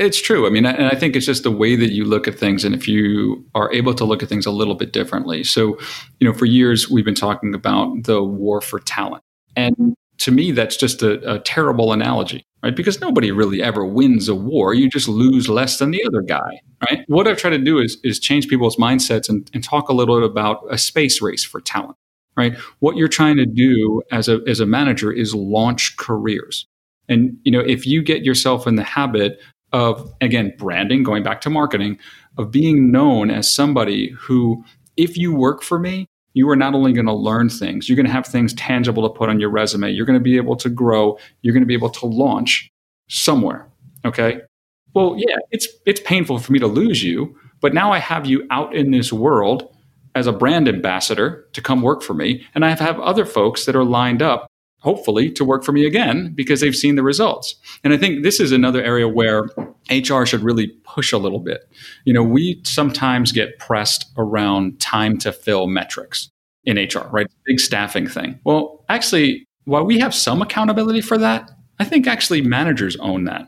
it's 0.00 0.20
true. 0.20 0.46
I 0.46 0.50
mean, 0.50 0.64
and 0.64 0.86
I 0.86 0.96
think 0.96 1.14
it's 1.14 1.26
just 1.26 1.42
the 1.42 1.50
way 1.50 1.76
that 1.76 1.92
you 1.92 2.04
look 2.04 2.26
at 2.26 2.38
things, 2.38 2.64
and 2.64 2.74
if 2.74 2.88
you 2.88 3.44
are 3.54 3.72
able 3.72 3.94
to 3.94 4.04
look 4.04 4.22
at 4.22 4.28
things 4.28 4.46
a 4.46 4.50
little 4.50 4.74
bit 4.74 4.92
differently. 4.92 5.44
So, 5.44 5.78
you 6.18 6.26
know, 6.26 6.32
for 6.32 6.46
years 6.46 6.88
we've 6.88 7.04
been 7.04 7.14
talking 7.14 7.54
about 7.54 8.04
the 8.04 8.22
war 8.22 8.60
for 8.60 8.80
talent, 8.80 9.22
and 9.56 9.76
mm-hmm. 9.76 9.90
to 10.18 10.30
me, 10.30 10.52
that's 10.52 10.76
just 10.76 11.02
a, 11.02 11.34
a 11.34 11.38
terrible 11.40 11.92
analogy, 11.92 12.46
right? 12.62 12.74
Because 12.74 13.00
nobody 13.00 13.30
really 13.30 13.62
ever 13.62 13.84
wins 13.84 14.28
a 14.28 14.34
war; 14.34 14.72
you 14.72 14.88
just 14.88 15.06
lose 15.06 15.48
less 15.48 15.78
than 15.78 15.90
the 15.90 16.02
other 16.04 16.22
guy, 16.22 16.60
right? 16.88 17.04
What 17.06 17.28
I've 17.28 17.38
tried 17.38 17.50
to 17.50 17.58
do 17.58 17.78
is 17.78 17.98
is 18.02 18.18
change 18.18 18.48
people's 18.48 18.76
mindsets 18.76 19.28
and, 19.28 19.50
and 19.52 19.62
talk 19.62 19.90
a 19.90 19.92
little 19.92 20.18
bit 20.18 20.30
about 20.30 20.64
a 20.70 20.78
space 20.78 21.20
race 21.20 21.44
for 21.44 21.60
talent 21.60 21.96
right? 22.36 22.56
What 22.78 22.96
you're 22.96 23.08
trying 23.08 23.36
to 23.36 23.44
do 23.44 24.02
as 24.12 24.28
a, 24.28 24.40
as 24.46 24.60
a 24.60 24.66
manager 24.66 25.12
is 25.12 25.34
launch 25.34 25.96
careers. 25.96 26.64
And, 27.08 27.36
you 27.42 27.50
know, 27.52 27.60
if 27.60 27.86
you 27.86 28.02
get 28.02 28.24
yourself 28.24 28.66
in 28.66 28.76
the 28.76 28.84
habit 28.84 29.40
of, 29.72 30.12
again, 30.20 30.52
branding, 30.58 31.02
going 31.02 31.22
back 31.22 31.40
to 31.42 31.50
marketing, 31.50 31.98
of 32.38 32.50
being 32.50 32.90
known 32.90 33.30
as 33.30 33.52
somebody 33.52 34.10
who, 34.18 34.64
if 34.96 35.16
you 35.16 35.34
work 35.34 35.62
for 35.62 35.78
me, 35.78 36.06
you 36.32 36.48
are 36.48 36.56
not 36.56 36.74
only 36.74 36.92
going 36.92 37.06
to 37.06 37.12
learn 37.12 37.48
things, 37.48 37.88
you're 37.88 37.96
going 37.96 38.06
to 38.06 38.12
have 38.12 38.26
things 38.26 38.54
tangible 38.54 39.02
to 39.02 39.18
put 39.18 39.28
on 39.28 39.40
your 39.40 39.50
resume. 39.50 39.90
You're 39.90 40.06
going 40.06 40.18
to 40.18 40.22
be 40.22 40.36
able 40.36 40.56
to 40.56 40.68
grow. 40.68 41.18
You're 41.42 41.52
going 41.52 41.62
to 41.62 41.66
be 41.66 41.74
able 41.74 41.90
to 41.90 42.06
launch 42.06 42.70
somewhere. 43.08 43.68
Okay. 44.04 44.40
Well, 44.94 45.16
yeah, 45.18 45.36
it's, 45.50 45.68
it's 45.86 46.00
painful 46.00 46.38
for 46.38 46.52
me 46.52 46.58
to 46.58 46.66
lose 46.66 47.02
you, 47.02 47.36
but 47.60 47.74
now 47.74 47.92
I 47.92 47.98
have 47.98 48.26
you 48.26 48.46
out 48.50 48.74
in 48.74 48.90
this 48.90 49.12
world 49.12 49.74
as 50.14 50.26
a 50.26 50.32
brand 50.32 50.68
ambassador 50.68 51.46
to 51.52 51.62
come 51.62 51.82
work 51.82 52.02
for 52.02 52.14
me. 52.14 52.44
And 52.54 52.64
I 52.64 52.70
have 52.70 52.98
other 52.98 53.24
folks 53.24 53.66
that 53.66 53.76
are 53.76 53.84
lined 53.84 54.22
up, 54.22 54.49
hopefully, 54.80 55.30
to 55.30 55.44
work 55.44 55.64
for 55.64 55.72
me 55.72 55.86
again 55.86 56.32
because 56.34 56.60
they've 56.60 56.76
seen 56.76 56.96
the 56.96 57.02
results. 57.02 57.54
And 57.84 57.92
I 57.92 57.96
think 57.96 58.22
this 58.22 58.40
is 58.40 58.52
another 58.52 58.82
area 58.82 59.08
where 59.08 59.44
HR 59.90 60.24
should 60.24 60.42
really 60.42 60.68
push 60.84 61.12
a 61.12 61.18
little 61.18 61.38
bit. 61.38 61.68
You 62.04 62.12
know, 62.12 62.22
we 62.22 62.60
sometimes 62.64 63.32
get 63.32 63.58
pressed 63.58 64.10
around 64.16 64.80
time 64.80 65.18
to 65.18 65.32
fill 65.32 65.66
metrics 65.66 66.30
in 66.64 66.76
HR, 66.76 67.08
right? 67.10 67.26
Big 67.46 67.60
staffing 67.60 68.06
thing. 68.06 68.38
Well, 68.44 68.84
actually, 68.88 69.46
while 69.64 69.84
we 69.84 69.98
have 69.98 70.14
some 70.14 70.42
accountability 70.42 71.00
for 71.00 71.18
that, 71.18 71.50
I 71.78 71.84
think 71.84 72.06
actually 72.06 72.42
managers 72.42 72.96
own 72.96 73.24
that. 73.24 73.46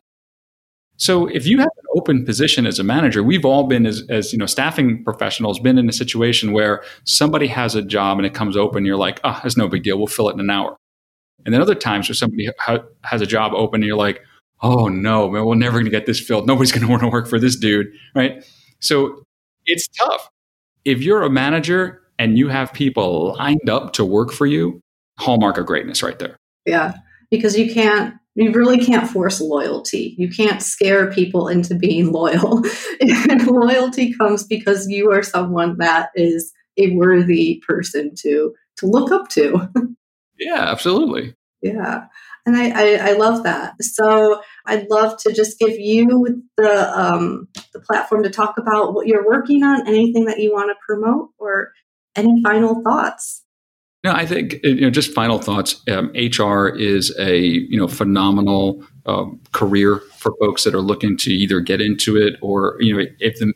So 0.97 1.27
if 1.27 1.47
you 1.47 1.59
have 1.59 1.67
an 1.67 1.99
open 1.99 2.25
position 2.25 2.65
as 2.65 2.79
a 2.79 2.85
manager, 2.85 3.23
we've 3.23 3.45
all 3.45 3.65
been 3.65 3.87
as, 3.87 4.05
as 4.09 4.33
you 4.33 4.39
know, 4.39 4.47
staffing 4.47 5.03
professionals 5.03 5.59
been 5.59 5.77
in 5.77 5.89
a 5.89 5.93
situation 5.93 6.53
where 6.53 6.85
somebody 7.05 7.49
has 7.49 7.75
a 7.75 7.83
job 7.83 8.19
and 8.19 8.27
it 8.27 8.35
comes 8.35 8.57
open. 8.57 8.85
You're 8.85 8.97
like, 8.97 9.19
oh, 9.25 9.41
it's 9.43 9.57
no 9.57 9.67
big 9.67 9.83
deal. 9.83 9.99
We'll 9.99 10.07
fill 10.07 10.29
it 10.29 10.35
in 10.35 10.41
an 10.41 10.51
hour. 10.51 10.77
And 11.45 11.53
then 11.53 11.61
other 11.61 11.75
times 11.75 12.09
where 12.09 12.15
somebody 12.15 12.49
ha- 12.59 12.85
has 13.03 13.21
a 13.21 13.27
job 13.27 13.53
open 13.55 13.83
and 13.83 13.87
you're 13.87 13.97
like, 13.97 14.23
oh 14.63 14.89
no, 14.89 15.29
man, 15.29 15.45
we're 15.45 15.55
never 15.55 15.75
going 15.75 15.85
to 15.87 15.91
get 15.91 16.07
this 16.07 16.21
filled. 16.21 16.47
Nobody's 16.47 16.73
going 16.73 16.83
to 16.87 16.91
want 16.91 17.03
to 17.03 17.09
work 17.09 17.29
for 17.29 17.39
this 17.39 17.57
dude, 17.57 17.89
right? 18.15 18.45
So 18.81 19.23
it's 19.67 19.89
tough. 19.89 20.29
If 20.85 21.03
you're 21.03 21.23
a 21.23 21.31
manager 21.31 22.03
and 22.19 22.39
you 22.39 22.49
have 22.49 22.73
people 22.73 23.35
lined 23.39 23.69
up 23.69 23.93
to 23.95 24.05
work 24.05 24.33
for 24.33 24.47
you, 24.47 24.81
hallmark 25.19 25.59
of 25.59 25.67
greatness 25.67 26.03
right 26.03 26.19
there. 26.19 26.37
Yeah, 26.67 26.95
because 27.31 27.57
you 27.57 27.73
can't 27.73 28.15
you 28.35 28.51
really 28.53 28.79
can't 28.79 29.09
force 29.09 29.41
loyalty. 29.41 30.15
You 30.17 30.31
can't 30.31 30.63
scare 30.63 31.13
people 31.13 31.49
into 31.49 31.75
being 31.75 32.13
loyal. 32.13 32.63
and 33.01 33.47
loyalty 33.47 34.15
comes 34.15 34.47
because 34.47 34.89
you 34.89 35.13
are 35.13 35.23
someone 35.23 35.77
that 35.79 36.11
is 36.15 36.53
a 36.79 36.95
worthy 36.95 37.63
person 37.67 38.13
to 38.19 38.55
to 38.79 38.87
look 38.87 39.13
up 39.13 39.29
to. 39.31 39.69
yeah, 40.45 40.71
absolutely. 40.71 41.35
Yeah. 41.63 42.07
And 42.45 42.57
I, 42.57 42.71
I, 42.71 43.11
I, 43.11 43.13
love 43.13 43.45
that. 43.45 43.81
So 43.83 44.43
I'd 44.67 44.91
love 44.91 45.17
to 45.19 45.33
just 45.33 45.61
give 45.61 45.79
you 45.79 46.43
the 46.57 47.01
um, 47.01 47.47
the 47.73 47.79
platform 47.79 48.25
to 48.25 48.31
talk 48.31 48.59
about 48.59 48.95
what 48.95 49.07
you're 49.07 49.27
working 49.27 49.63
on, 49.63 49.87
anything 49.87 50.25
that 50.25 50.41
you 50.41 50.53
want 50.53 50.71
to 50.71 50.75
promote, 50.85 51.31
or 51.39 51.71
any 52.17 52.43
final 52.43 52.83
thoughts. 52.83 53.45
No, 54.03 54.11
I 54.13 54.27
think 54.27 54.57
you 54.65 54.81
know. 54.81 54.91
Just 54.91 55.13
final 55.13 55.39
thoughts. 55.39 55.81
Um, 55.89 56.11
HR 56.17 56.67
is 56.67 57.17
a 57.17 57.39
you 57.39 57.79
know 57.79 57.87
phenomenal 57.87 58.85
um, 59.07 59.41
career 59.53 59.99
for 60.19 60.35
folks 60.41 60.65
that 60.65 60.75
are 60.75 60.81
looking 60.81 61.17
to 61.19 61.31
either 61.31 61.61
get 61.61 61.81
into 61.81 62.17
it 62.17 62.35
or 62.43 62.77
you 62.81 62.97
know 62.97 63.07
if 63.21 63.39
them 63.39 63.53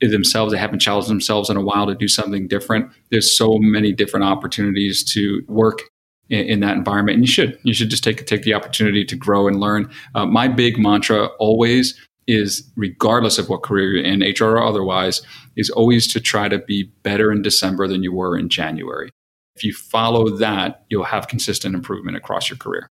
if 0.00 0.12
themselves 0.12 0.52
they 0.52 0.58
haven't 0.58 0.78
challenged 0.78 1.08
themselves 1.08 1.50
in 1.50 1.56
a 1.56 1.60
while 1.62 1.86
to 1.88 1.96
do 1.96 2.06
something 2.06 2.46
different. 2.46 2.92
There's 3.10 3.36
so 3.36 3.58
many 3.58 3.92
different 3.92 4.24
opportunities 4.24 5.02
to 5.14 5.42
work 5.48 5.80
in, 6.30 6.46
in, 6.46 6.60
that 6.60 6.76
environment. 6.76 7.16
And 7.16 7.24
you 7.24 7.32
should 7.32 7.58
you 7.62 7.74
should 7.74 7.90
just 7.90 8.04
take 8.04 8.26
take 8.26 8.42
the 8.42 8.54
opportunity 8.54 9.04
to 9.04 9.16
grow 9.16 9.48
and 9.48 9.60
learn. 9.60 9.90
Uh, 10.14 10.26
my 10.26 10.48
big 10.48 10.78
mantra 10.78 11.26
always 11.38 11.98
is, 12.26 12.70
regardless 12.76 13.38
of 13.38 13.48
what 13.48 13.62
career 13.62 13.92
you're 13.92 14.04
in, 14.04 14.20
HR 14.20 14.56
or 14.56 14.62
otherwise, 14.62 15.22
is 15.56 15.70
always 15.70 16.06
to 16.12 16.20
try 16.20 16.48
to 16.48 16.58
be 16.58 16.92
better 17.02 17.32
in 17.32 17.42
December 17.42 17.88
than 17.88 18.02
you 18.02 18.12
were 18.12 18.38
in 18.38 18.48
January. 18.48 19.10
If 19.56 19.64
you 19.64 19.72
follow 19.72 20.36
that, 20.36 20.84
you'll 20.88 21.04
have 21.04 21.26
consistent 21.26 21.74
improvement 21.74 22.16
across 22.16 22.48
your 22.48 22.58
career. 22.58 22.88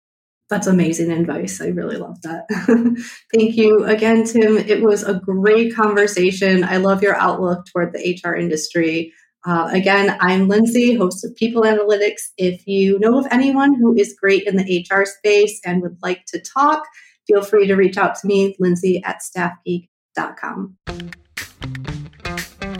That's 0.50 0.68
amazing 0.68 1.12
advice. 1.12 1.62
I 1.62 1.68
really 1.68 1.96
love 1.96 2.22
that. 2.24 2.46
Thank 3.34 3.56
you 3.56 3.86
again, 3.86 4.26
Tim. 4.26 4.58
It 4.58 4.84
was 4.84 5.02
a 5.02 5.14
great 5.14 5.74
conversation. 5.74 6.66
I 6.66 6.76
love 6.76 7.02
your 7.02 7.16
outlook 7.16 7.66
toward 7.68 7.94
the 7.94 8.22
HR 8.22 8.36
industry. 8.36 9.14
Uh, 9.44 9.70
again, 9.72 10.16
I'm 10.20 10.48
Lindsay, 10.48 10.94
host 10.94 11.26
of 11.26 11.36
People 11.36 11.64
Analytics. 11.64 12.30
If 12.38 12.68
you 12.68 13.00
know 13.00 13.18
of 13.18 13.28
anyone 13.32 13.74
who 13.74 13.96
is 13.96 14.16
great 14.20 14.44
in 14.44 14.56
the 14.56 14.86
HR 14.88 15.04
space 15.06 15.60
and 15.66 15.82
would 15.82 15.98
like 16.04 16.26
to 16.28 16.40
talk, 16.40 16.84
feel 17.26 17.42
free 17.42 17.66
to 17.66 17.76
reach 17.76 17.98
out 17.98 18.16
to 18.16 18.28
me, 18.28 18.56
Lindsay 18.60 19.02
at 19.04 19.22
staffgeek.com. 19.22 20.78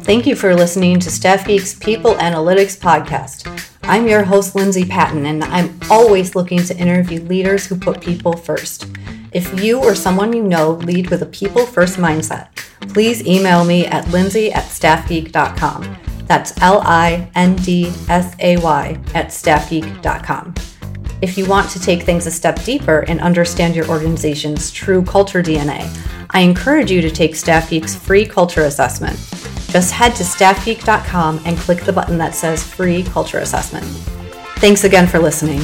Thank 0.04 0.28
you 0.28 0.36
for 0.36 0.54
listening 0.54 1.00
to 1.00 1.10
Staff 1.10 1.46
Geek's 1.46 1.74
People 1.74 2.14
Analytics 2.16 2.78
podcast. 2.80 3.48
I'm 3.84 4.08
your 4.08 4.24
host, 4.24 4.54
Lindsay 4.54 4.86
Patton, 4.86 5.26
and 5.26 5.44
I'm 5.46 5.80
always 5.90 6.36
looking 6.36 6.60
to 6.64 6.78
interview 6.78 7.22
leaders 7.22 7.66
who 7.66 7.76
put 7.76 8.02
people 8.02 8.34
first. 8.34 8.86
If 9.32 9.64
you 9.64 9.80
or 9.80 9.96
someone 9.96 10.34
you 10.34 10.44
know 10.44 10.74
lead 10.74 11.10
with 11.10 11.24
a 11.24 11.28
people 11.28 11.66
first 11.66 11.98
mindset, 11.98 12.56
please 12.94 13.26
email 13.26 13.66
me 13.66 13.88
at 13.88 14.08
lindsay 14.10 14.52
at 14.52 14.66
staffgeek.com. 14.66 16.11
That's 16.32 16.54
L 16.62 16.82
I 16.86 17.30
N 17.36 17.58
D 17.58 17.92
S 18.08 18.34
A 18.40 18.56
Y 18.56 18.98
at 19.14 19.28
staffgeek.com. 19.32 20.56
If 21.22 21.38
you 21.38 21.46
want 21.46 21.70
to 21.72 21.80
take 21.82 22.04
things 22.04 22.26
a 22.26 22.32
step 22.32 22.64
deeper 22.64 23.00
and 23.10 23.20
understand 23.20 23.76
your 23.76 23.86
organization's 23.90 24.72
true 24.72 25.04
culture 25.04 25.44
DNA, 25.44 25.86
I 26.30 26.40
encourage 26.40 26.90
you 26.90 27.02
to 27.02 27.12
take 27.12 27.36
Staff 27.36 27.70
Geek's 27.70 27.96
free 27.96 28.26
culture 28.26 28.62
assessment. 28.62 29.18
Just 29.72 29.92
head 29.92 30.16
to 30.16 30.24
staffgeek.com 30.24 31.42
and 31.44 31.58
click 31.58 31.84
the 31.84 31.92
button 31.92 32.18
that 32.20 32.34
says 32.34 32.64
free 32.64 33.04
culture 33.04 33.40
assessment. 33.40 33.86
Thanks 34.62 34.86
again 34.86 35.08
for 35.08 35.20
listening. 35.20 35.60